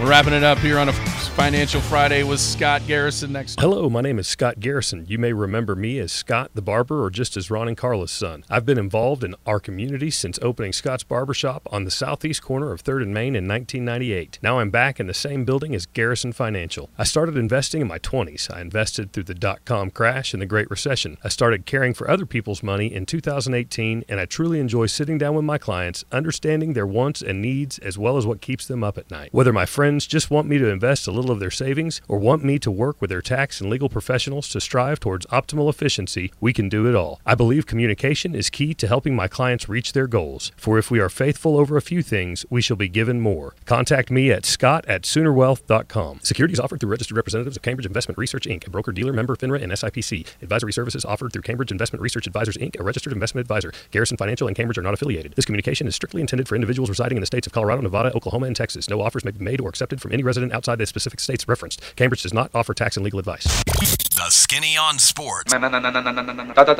[0.00, 0.92] We're wrapping it up here on a
[1.30, 3.58] Financial Friday with Scott Garrison next.
[3.60, 5.06] Hello, my name is Scott Garrison.
[5.08, 8.44] You may remember me as Scott the Barber or just as Ron and Carla's son.
[8.50, 12.82] I've been involved in our community since opening Scott's Barbershop on the southeast corner of
[12.82, 14.38] 3rd and Main in 1998.
[14.42, 16.90] Now I'm back in the same building as Garrison Financial.
[16.98, 18.52] I started investing in my 20s.
[18.52, 21.16] I invested through the dot com crash and the Great Recession.
[21.24, 25.36] I started caring for other people's money in 2018, and I truly enjoy sitting down
[25.36, 28.98] with my clients, understanding their wants and needs as well as what keeps them up
[28.98, 29.30] at night.
[29.32, 32.44] Whether my friends just want me to invest a little of their savings or want
[32.44, 36.52] me to work with their tax and legal professionals to strive towards optimal efficiency, we
[36.52, 37.20] can do it all.
[37.26, 40.52] I believe communication is key to helping my clients reach their goals.
[40.56, 43.56] For if we are faithful over a few things, we shall be given more.
[43.64, 46.20] Contact me at scott at soonerwealth.com.
[46.22, 49.60] Securities offered through registered representatives of Cambridge Investment Research Inc., a broker dealer member FINRA
[49.60, 50.26] and SIPC.
[50.42, 53.72] Advisory services offered through Cambridge Investment Research Advisors Inc., a registered investment advisor.
[53.90, 55.32] Garrison Financial and Cambridge are not affiliated.
[55.34, 58.46] This communication is strictly intended for individuals residing in the states of Colorado, Nevada, Oklahoma,
[58.46, 58.88] and Texas.
[58.88, 61.80] No offers may be made or accepted from any resident outside the specific states referenced.
[61.96, 63.44] Cambridge does not offer tax and legal advice.
[63.64, 65.52] The Skinny on Sports.
[65.52, 66.74] No, no, no, no, no, no, no, no, no, no, no,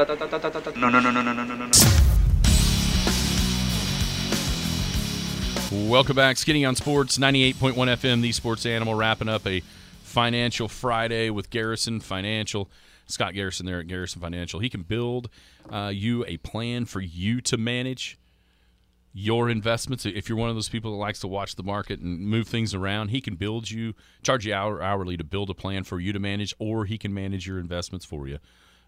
[0.91, 1.71] no, no, no, no, no, no, no.
[5.73, 9.63] Welcome back, Skinny on Sports, 98.1 FM, the Sports Animal, wrapping up a
[10.03, 12.69] Financial Friday with Garrison Financial.
[13.07, 14.61] Scott Garrison there at Garrison Financial.
[14.61, 15.31] He can build
[15.71, 18.19] uh, you a plan for you to manage
[19.13, 20.07] your investments.
[20.07, 22.75] If you're one of those people that likes to watch the market and move things
[22.75, 26.13] around, he can build you, charge you hour, hourly to build a plan for you
[26.13, 28.39] to manage, or he can manage your investments for you.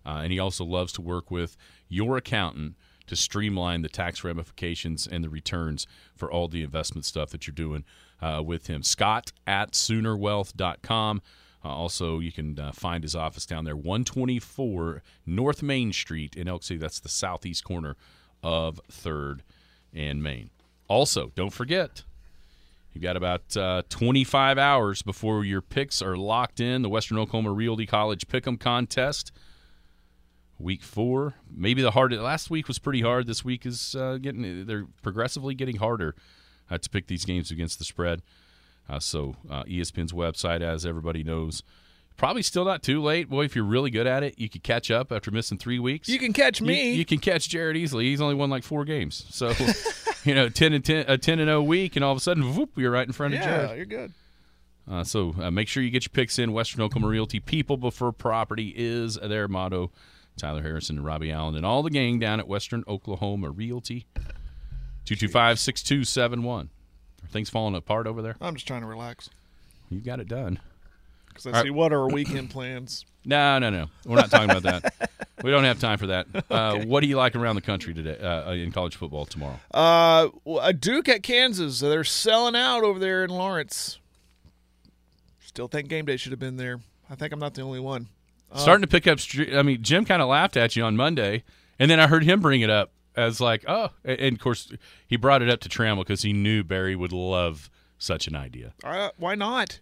[0.05, 1.57] Uh, and he also loves to work with
[1.89, 2.75] your accountant
[3.07, 7.55] to streamline the tax ramifications and the returns for all the investment stuff that you're
[7.55, 7.85] doing
[8.21, 8.83] uh, with him.
[8.83, 11.23] Scott at Soonerwealth.com.
[11.65, 16.49] Uh, also, you can uh, find his office down there, 124 North Main Street in
[16.49, 16.79] Elk City.
[16.79, 17.97] That's the southeast corner
[18.43, 19.41] of 3rd
[19.95, 20.51] and Main.
[20.89, 22.05] Also, don't forget,
[22.93, 26.83] you've got about uh, 25 hours before your picks are locked in.
[26.83, 29.33] The Western Oklahoma Realty College Pick'em Contest
[30.63, 31.35] week four.
[31.51, 32.23] Maybe the hardest.
[32.23, 33.27] Last week was pretty hard.
[33.27, 34.65] This week is uh, getting.
[34.67, 36.15] They're progressively getting harder
[36.71, 38.23] uh, to pick these games against the spread.
[38.89, 41.63] Uh, so uh, ESPN's website, as everybody knows,
[42.23, 43.29] probably still not too late.
[43.29, 46.09] Boy, if you're really good at it, you could catch up after missing three weeks.
[46.09, 46.93] You can catch me.
[46.93, 48.05] You, can catch Jared easily.
[48.05, 49.27] He's only won like four games.
[49.31, 49.53] So,
[50.25, 52.55] you know, ten and ten, a ten and zero week, and all of a sudden,
[52.55, 53.71] whoop, you're right in front of Jared.
[53.71, 54.13] yeah, you're good.
[54.89, 56.53] Uh, so uh, make sure you get your picks in.
[56.53, 59.91] Western Oklahoma Realty People Before Property is their motto.
[60.37, 64.07] Tyler Harrison and Robbie Allen and all the gang down at Western Oklahoma Realty.
[65.07, 66.71] 225 6271.
[67.25, 68.37] Are things falling apart over there?
[68.41, 69.29] I'm just trying to relax
[69.91, 70.61] You got it done.
[71.33, 71.65] Because I All right.
[71.65, 73.05] see what are our weekend plans.
[73.25, 73.87] No, no, no.
[74.05, 75.11] We're not talking about that.
[75.45, 76.27] We don't have time for that.
[76.51, 79.61] Uh, What do you like around the country today uh, in college football tomorrow?
[79.73, 80.29] Uh,
[80.61, 81.79] a Duke at Kansas.
[81.79, 84.01] They're selling out over there in Lawrence.
[85.39, 86.81] Still think game day should have been there.
[87.09, 88.09] I think I'm not the only one.
[88.57, 89.21] Starting to pick up.
[89.55, 91.45] I mean, Jim kind of laughed at you on Monday,
[91.79, 94.73] and then I heard him bring it up as like, oh, and, and of course
[95.07, 98.73] he brought it up to Tramel because he knew Berry would love such an idea.
[98.83, 99.79] Uh, why not?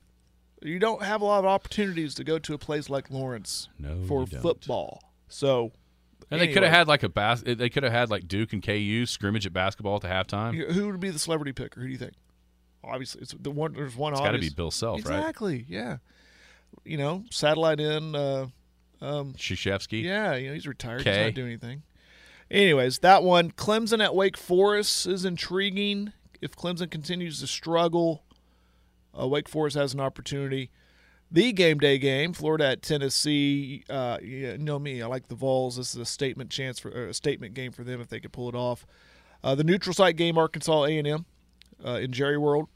[0.63, 4.03] You don't have a lot of opportunities to go to a place like Lawrence No,
[4.07, 5.03] for football.
[5.29, 5.73] So,
[6.31, 8.63] And they could have had like a bas- They could have had like Duke and
[8.63, 10.55] KU scrimmage at basketball at the halftime.
[10.73, 11.81] who would be the celebrity picker?
[11.81, 12.13] Who do you think?
[12.83, 13.75] Obviously, it's the one.
[13.75, 14.13] There's one.
[14.13, 15.17] It's got to be Bill Self, right?
[15.19, 15.67] Exactly.
[15.69, 15.99] Yeah.
[16.85, 18.15] You know, satellite in.
[18.15, 18.47] Uh,
[19.03, 20.03] um, Krzyzewski.
[20.03, 21.05] yeah, you know he's retired.
[21.05, 21.11] K.
[21.11, 21.83] He's not doing anything.
[22.51, 26.13] Anyways, that one, Clemson at Wake Forest is intriguing.
[26.41, 28.25] If Clemson continues to struggle,
[29.19, 30.71] uh, Wake Forest has an opportunity.
[31.33, 33.85] The game day game, Florida at Tennessee.
[33.89, 35.77] Uh, you know me, I like the Vols.
[35.77, 38.49] This is a statement chance for a statement game for them if they could pull
[38.49, 38.85] it off.
[39.43, 41.27] Uh, the neutral site game, Arkansas A and M
[41.85, 42.69] uh, in Jerry World.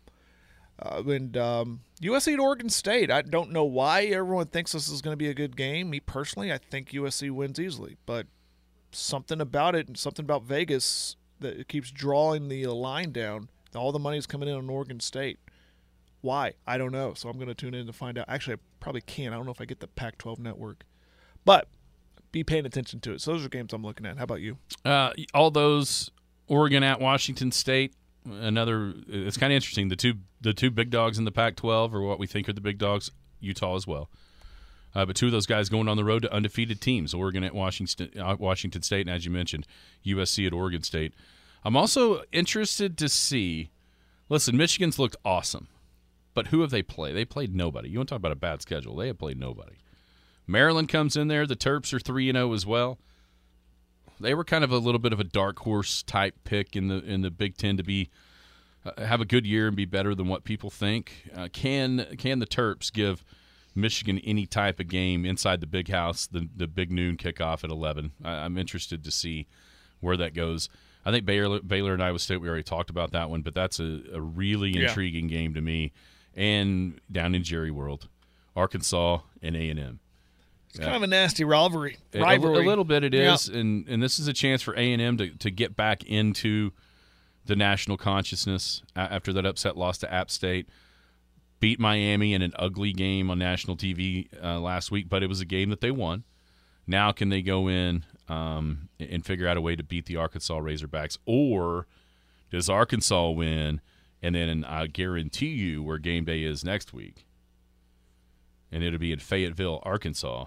[0.79, 3.11] Uh, and um, USC at Oregon State.
[3.11, 5.91] I don't know why everyone thinks this is going to be a good game.
[5.91, 8.27] Me personally, I think USC wins easily, but
[8.93, 13.49] something about it and something about Vegas that keeps drawing the line down.
[13.75, 15.39] All the money's coming in on Oregon State.
[16.25, 16.55] Why?
[16.67, 17.13] I don't know.
[17.13, 18.25] So I'm going to tune in to find out.
[18.29, 19.35] Actually, I probably can't.
[19.35, 20.85] I don't know if I get the Pac-12 network,
[21.45, 21.69] but
[22.33, 23.21] be paying attention to it.
[23.21, 24.17] So those are games I'm looking at.
[24.17, 24.57] How about you?
[24.87, 26.11] Uh, all those
[26.49, 27.93] Oregon at Washington State.
[28.25, 28.95] Another.
[29.07, 29.89] It's kind of interesting.
[29.89, 32.63] The two the two big dogs in the Pac-12 are what we think are the
[32.63, 33.11] big dogs.
[33.41, 34.09] Utah as well.
[34.95, 37.55] Uh, but two of those guys going on the road to undefeated teams: Oregon at
[37.55, 39.67] Washington, uh, Washington State, and as you mentioned,
[40.07, 41.13] USC at Oregon State.
[41.65, 43.69] I'm also interested to see.
[44.31, 45.69] Listen, Michigan's looked awesome,
[46.35, 47.15] but who have they played?
[47.17, 47.89] They played nobody.
[47.89, 48.97] You want to talk about a bad schedule?
[48.97, 49.77] They have played nobody.
[50.47, 51.47] Maryland comes in there.
[51.47, 52.99] The Terps are three and zero as well.
[54.21, 57.03] They were kind of a little bit of a dark horse type pick in the
[57.03, 58.11] in the Big Ten to be
[58.85, 61.31] uh, have a good year and be better than what people think.
[61.35, 63.25] Uh, can can the Terps give
[63.75, 67.71] Michigan any type of game inside the big house, the the big noon kickoff at
[67.71, 68.13] eleven?
[68.23, 69.47] I, am interested to see
[70.01, 70.69] where that goes.
[71.07, 72.39] I think Baylor, Baylor and Iowa State.
[72.41, 74.89] We already talked about that one, but that's a, a really Yeah.
[74.89, 75.93] intriguing game to me.
[76.37, 78.09] And down in Jerry World,
[78.57, 80.01] Arkansas and A and M.
[80.71, 81.99] It's kind of a nasty rivalry.
[82.13, 82.65] A- a- rivalry.
[82.65, 83.61] A, little bit it is, Yeah.
[83.61, 86.73] and and this is a chance for A and M to to get back into
[87.47, 90.69] the national consciousness after that upset loss to App State.
[91.61, 95.41] Beat Miami in an ugly game on national TV uh, last week, but it was
[95.41, 96.25] a game that they won.
[96.87, 100.59] Now can they go in um, and figure out a way to beat the Arkansas
[100.59, 101.87] Razorbacks, or
[102.51, 103.81] does Arkansas win?
[104.25, 107.27] And then I guarantee you where game day is next week,
[108.73, 110.47] and it'll be in Fayetteville, Arkansas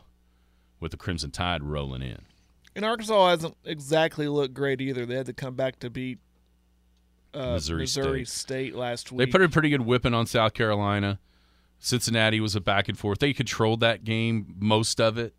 [0.79, 2.21] with the Crimson Tide rolling in.
[2.75, 5.05] And Arkansas hasn't exactly looked great either.
[5.05, 6.17] They had to come back to beat
[7.35, 8.27] uh, Missouri State.
[8.27, 8.75] State.
[8.75, 9.27] last week.
[9.27, 11.19] They put a pretty good whipping on South Carolina.
[11.77, 13.19] Cincinnati was a back and forth.
[13.19, 15.35] They controlled that game most of it,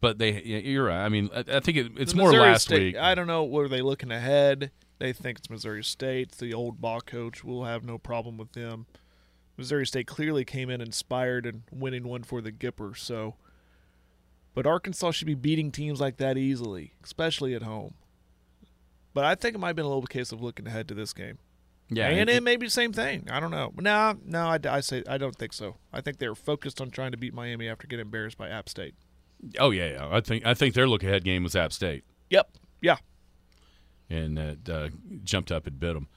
[0.00, 1.04] but they yeah, you're right.
[1.04, 2.96] I mean, I, I think it, it's The more Missouri last State, week.
[2.96, 3.44] I don't know.
[3.44, 4.70] Were they looking ahead?
[4.98, 6.32] They think it's Missouri State.
[6.32, 7.44] The old ball coach.
[7.44, 8.86] We'll have no problem with them.
[9.56, 12.96] Missouri State clearly came in inspired and winning one for the Gipper.
[12.96, 13.34] So,
[14.54, 17.94] but Arkansas should be beating teams like that easily, especially at home.
[19.14, 21.12] But I think it might have been a little case of looking ahead to this
[21.12, 21.38] game.
[21.90, 23.28] yeah, and it- it may be the same thing.
[23.30, 23.72] I don't know.
[23.80, 25.76] No, no, I, I say I don't think so.
[25.92, 28.94] I think they're focused on trying to beat Miami after getting embarrassed by App State.
[29.58, 30.08] oh yeah, yeah.
[30.10, 32.50] I think I think their look ahead game was App State, Yep.
[32.82, 32.96] Yeah.
[34.10, 34.88] And uh, uh,
[35.22, 36.08] jumped up and bit him.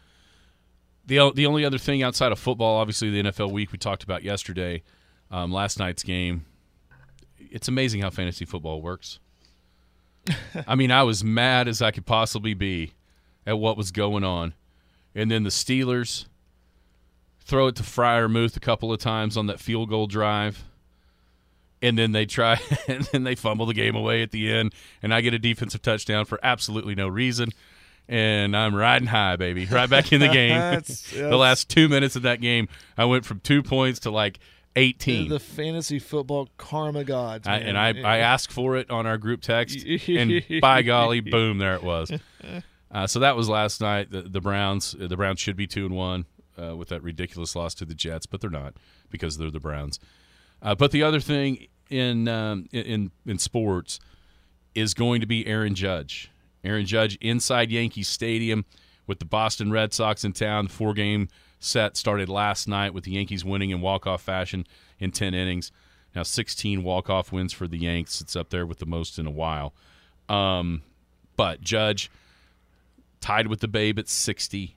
[1.05, 4.23] The the only other thing outside of football, obviously the NFL week we talked about
[4.23, 4.83] yesterday,
[5.29, 6.45] um, last night's game.
[7.37, 9.19] It's amazing how fantasy football works.
[10.67, 12.93] I mean, I was mad as I could possibly be
[13.45, 14.53] at what was going on.
[15.15, 16.25] And then the Steelers
[17.39, 20.63] throw it to Freiermuth a couple of times on that field goal drive.
[21.81, 25.13] And then they try and then they fumble the game away at the end and
[25.13, 27.49] I get a defensive touchdown for absolutely no reason.
[28.11, 29.65] And I'm riding high, baby.
[29.65, 30.49] Right back in the game.
[30.57, 34.39] That's- the last two minutes of that game, I went from two points to like
[34.75, 35.29] eighteen.
[35.29, 37.47] The fantasy football karma gods.
[37.47, 41.57] I, and I, I asked for it on our group text, and by golly, boom,
[41.57, 42.11] there it was.
[42.91, 44.11] Uh, so that was last night.
[44.11, 46.25] The, the Browns, the Browns should be two and one
[46.61, 48.73] uh, with that ridiculous loss to the Jets, but they're not
[49.09, 49.99] because they're the Browns.
[50.61, 53.99] Uh, but the other thing in um, in in sports
[54.75, 56.30] is going to be Aaron Judge.
[56.63, 58.65] Aaron Judge inside Yankee Stadium
[59.07, 60.65] with the Boston Red Sox in town.
[60.65, 61.27] The four game
[61.59, 64.65] set started last night with the Yankees winning in walk off fashion
[64.99, 65.71] in 10 innings.
[66.15, 68.21] Now 16 walk off wins for the Yanks.
[68.21, 69.73] It's up there with the most in a while.
[70.27, 70.81] Um,
[71.35, 72.11] but Judge
[73.19, 74.75] tied with the Babe at 60.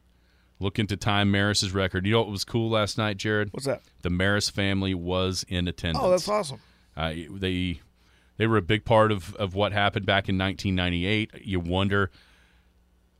[0.61, 2.07] Looking to time Maris's record.
[2.07, 3.53] You know what was cool last night, Jared?
[3.53, 3.83] What's that?
[4.03, 6.03] The Maris family was in attendance.
[6.03, 6.61] Oh, that's awesome.
[6.97, 7.81] Uh, they
[8.37, 11.47] they were a big part of, of what happened back in 1998.
[11.47, 12.11] You wonder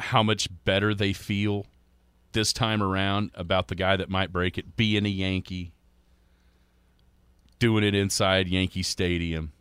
[0.01, 1.67] how much better they feel
[2.33, 5.73] this time around about the guy that might break it being a Yankee,
[7.59, 9.53] doing it inside Yankee Stadium.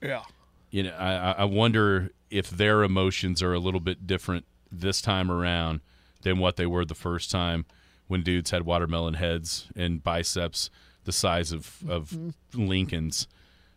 [0.00, 0.22] Yeah.
[0.70, 5.02] You know, I, I- I wonder if their emotions are a little bit different this
[5.02, 5.80] time around
[6.22, 7.66] than what they were the first time
[8.06, 10.70] when dudes had watermelon heads and biceps
[11.04, 12.68] the size of, of mm-hmm.
[12.68, 13.26] Lincoln's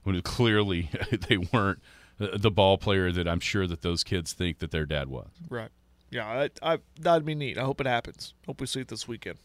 [0.03, 0.89] when clearly
[1.29, 1.79] they weren't
[2.17, 5.29] the, ball player that I'm sure that those kids think that their dad was.
[5.49, 5.69] Right.
[6.11, 7.57] Yeah, I, I, that'd be neat.
[7.57, 8.35] I hope it happens.
[8.45, 9.39] Hope we see it this weekend.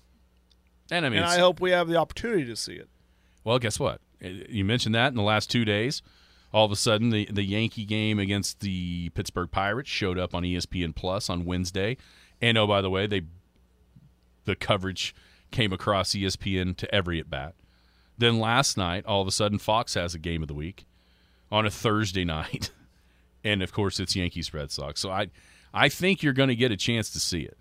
[0.91, 2.89] And I mean, and I hope we have the opportunity to see it.
[3.45, 4.01] Well, guess what?
[4.23, 6.03] Uh, You mentioned that in the last two days.
[6.53, 10.43] All of a sudden, the, the Yankee game against the Pittsburgh Pirates showed up on
[10.45, 11.99] ESPN Plus on Wednesday.
[12.41, 13.23] And oh, by the way, they
[14.45, 15.15] the coverage
[15.51, 17.55] came across ESPN to every at bat.
[18.19, 20.87] Then last night, all of a sudden, Fox has a game of the week
[21.51, 22.71] on a Thursday night,
[23.45, 25.01] and of course, it's Yankees Red Sox.
[25.01, 25.29] So I,
[25.73, 27.57] I think you're going to get a chance to see it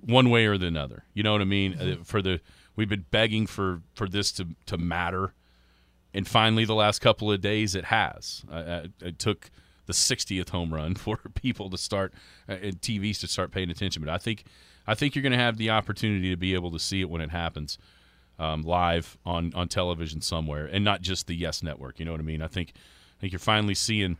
[0.00, 1.04] one way or the other.
[1.14, 1.74] You know what I mean?
[1.80, 2.40] Uh, For the
[2.76, 5.32] we've been begging for for this to to matter,
[6.12, 8.44] and finally, the last couple of days, it has.
[8.50, 9.50] Uh, uh, it took
[9.86, 12.12] the 60th home run for people to start
[12.48, 14.02] uh, and TVs to start paying attention.
[14.04, 14.44] But I think
[14.86, 17.20] I think you're going to have the opportunity to be able to see it when
[17.20, 17.78] it happens.
[18.38, 21.98] Um, live on on television somewhere, and not just the Yes Network.
[21.98, 22.42] You know what I mean?
[22.42, 22.72] I think
[23.16, 24.18] I think you're finally seeing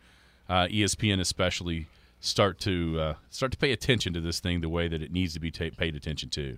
[0.49, 1.87] uh, ESPN, especially,
[2.19, 5.33] start to uh, start to pay attention to this thing the way that it needs
[5.33, 6.57] to be ta- paid attention to.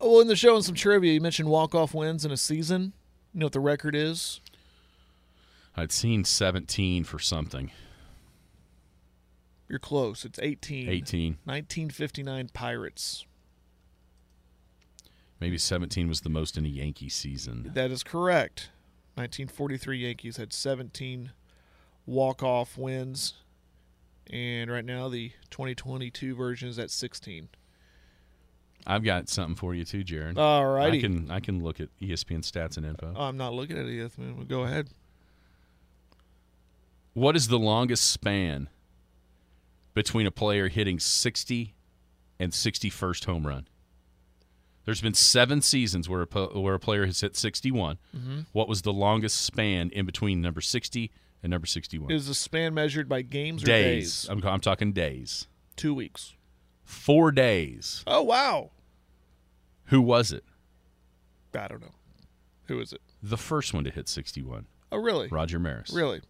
[0.00, 2.92] Oh, well, in the show and some trivia, you mentioned walk-off wins in a season.
[3.32, 4.40] You know what the record is?
[5.76, 7.70] I'd seen 17 for something.
[9.68, 10.24] You're close.
[10.24, 10.88] It's 18.
[10.88, 11.38] 18.
[11.44, 13.24] 1959 Pirates.
[15.44, 17.70] Maybe 17 was the most in a Yankee season.
[17.74, 18.70] That is correct.
[19.16, 21.32] 1943 Yankees had 17
[22.06, 23.34] walk-off wins,
[24.30, 27.50] and right now the 2022 version is at 16.
[28.86, 30.38] I've got something for you too, Jaron.
[30.38, 30.96] All righty.
[30.96, 33.12] I can I can look at ESPN stats and info.
[33.14, 34.48] I'm not looking at ESPN.
[34.48, 34.88] Go ahead.
[37.12, 38.70] What is the longest span
[39.92, 41.74] between a player hitting 60
[42.40, 43.68] and 61st home run?
[44.84, 47.98] There's been seven seasons where a, po- where a player has hit 61.
[48.16, 48.40] Mm-hmm.
[48.52, 51.10] What was the longest span in between number 60
[51.42, 52.10] and number 61?
[52.10, 54.24] Is the span measured by games or days.
[54.24, 54.30] days?
[54.30, 55.46] I'm, I'm talking days.
[55.76, 56.34] Two weeks.
[56.84, 58.04] Four days.
[58.06, 58.70] Oh wow.
[59.86, 60.44] Who was it?
[61.58, 61.94] I don't know.
[62.66, 63.00] Who is it?
[63.22, 64.66] The first one to hit 61.
[64.92, 65.28] Oh really?
[65.28, 65.92] Roger Maris.
[65.92, 66.20] Really?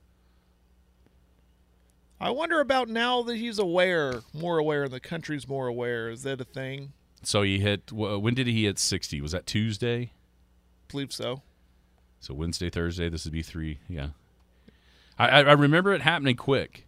[2.20, 6.08] I wonder about now that he's aware, more aware, and the country's more aware.
[6.08, 6.92] Is that a thing?
[7.26, 7.92] So he hit.
[7.92, 9.20] When did he hit 60?
[9.20, 10.12] Was that Tuesday?
[10.88, 11.42] I believe so.
[12.20, 13.08] So Wednesday, Thursday.
[13.08, 13.78] This would be three.
[13.88, 14.08] Yeah.
[15.18, 16.86] I, I I remember it happening quick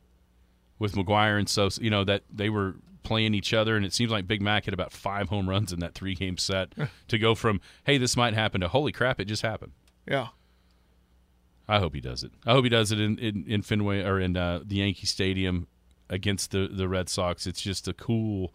[0.78, 4.10] with McGwire and so you know that they were playing each other, and it seems
[4.10, 6.72] like Big Mac hit about five home runs in that three game set
[7.08, 9.72] to go from hey this might happen to holy crap it just happened.
[10.06, 10.28] Yeah.
[11.68, 12.32] I hope he does it.
[12.44, 15.66] I hope he does it in, in, in Fenway or in uh, the Yankee Stadium
[16.08, 17.46] against the, the Red Sox.
[17.46, 18.54] It's just a cool,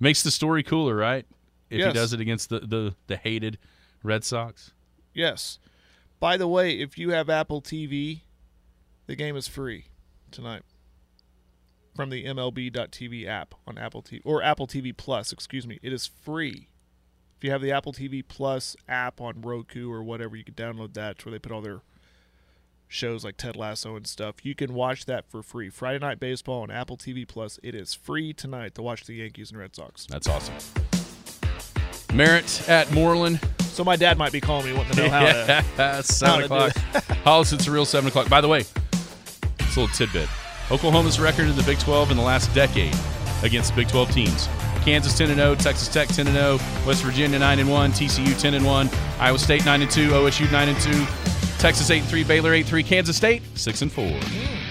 [0.00, 1.26] makes the story cooler, right?
[1.70, 1.88] If Yes.
[1.88, 3.58] he does it against the, the, the hated
[4.02, 4.72] Red Sox.
[5.12, 5.58] Yes.
[6.20, 8.20] By the way, if you have Apple TV,
[9.06, 9.86] the game is free
[10.30, 10.62] tonight
[11.94, 15.32] from the MLB.TV app on Apple TV or Apple TV Plus.
[15.32, 16.68] Excuse me, it is free.
[17.36, 20.94] If you have the Apple TV Plus app on Roku or whatever, you can download
[20.94, 21.12] that.
[21.16, 21.80] It's where they put all their
[22.88, 24.44] shows like Ted Lasso and stuff.
[24.44, 25.68] You can watch that for free.
[25.68, 27.58] Friday Night Baseball on Apple TV Plus.
[27.62, 30.06] It is free tonight to watch the Yankees and Red Sox.
[30.06, 30.54] That's awesome.
[32.12, 33.42] Merritt at Mooreland.
[33.62, 35.64] So my dad might be calling me wanting to know how to.
[35.76, 36.76] Yeah, seven to do o'clock.
[37.24, 38.28] Hollis, it's a real seven o'clock.
[38.28, 40.28] By the way, it's a little tidbit.
[40.70, 42.94] Oklahoma's record in the Big 12 in the last decade
[43.42, 44.48] against Big 12 teams.
[44.84, 48.38] Kansas 10 and 0, Texas Tech 10 and 0, West Virginia 9 and 1, TCU
[48.38, 50.90] 10 and 1, Iowa State 9 and 2, OSU 9 and 2,
[51.58, 54.04] Texas 8 and 3, Baylor 8 3, Kansas State 6 and 4.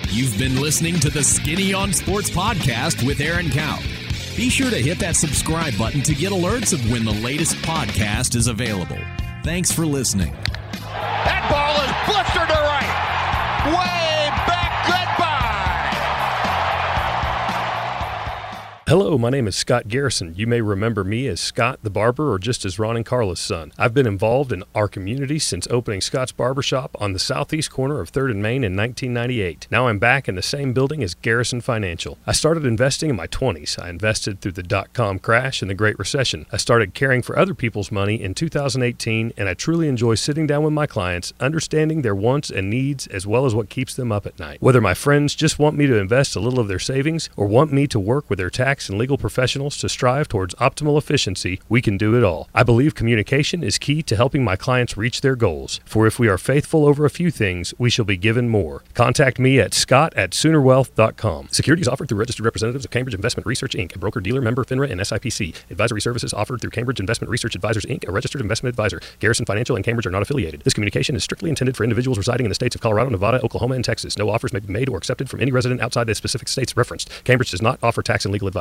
[0.09, 3.79] You've been listening to the Skinny on Sports podcast with Aaron Cow.
[4.35, 8.35] Be sure to hit that subscribe button to get alerts of when the latest podcast
[8.35, 8.97] is available.
[9.43, 10.33] Thanks for listening.
[10.81, 13.77] That ball is blistered to right.
[13.77, 14.02] Way
[18.93, 20.35] Hello, my name is Scott Garrison.
[20.37, 23.71] You may remember me as Scott the Barber or just as Ron and Carla's son.
[23.75, 28.11] I've been involved in our community since opening Scott's Barbershop on the southeast corner of
[28.11, 29.67] 3rd and Main in 1998.
[29.71, 32.19] Now I'm back in the same building as Garrison Financial.
[32.27, 33.81] I started investing in my 20s.
[33.81, 36.45] I invested through the dot com crash and the Great Recession.
[36.51, 40.61] I started caring for other people's money in 2018, and I truly enjoy sitting down
[40.61, 44.27] with my clients, understanding their wants and needs as well as what keeps them up
[44.27, 44.61] at night.
[44.61, 47.73] Whether my friends just want me to invest a little of their savings or want
[47.73, 51.81] me to work with their tax and legal professionals to strive towards optimal efficiency, we
[51.81, 52.49] can do it all.
[52.53, 55.79] I believe communication is key to helping my clients reach their goals.
[55.85, 58.83] For if we are faithful over a few things, we shall be given more.
[58.93, 61.49] Contact me at scott at soonerwealth.com.
[61.51, 64.91] Securities offered through registered representatives of Cambridge Investment Research Inc., a broker dealer member FINRA
[64.91, 65.55] and SIPC.
[65.69, 68.99] Advisory services offered through Cambridge Investment Research Advisors Inc., a registered investment advisor.
[69.19, 70.61] Garrison Financial and Cambridge are not affiliated.
[70.61, 73.75] This communication is strictly intended for individuals residing in the states of Colorado, Nevada, Oklahoma,
[73.75, 74.17] and Texas.
[74.17, 77.09] No offers may be made or accepted from any resident outside the specific states referenced.
[77.23, 78.53] Cambridge does not offer tax and legal advice.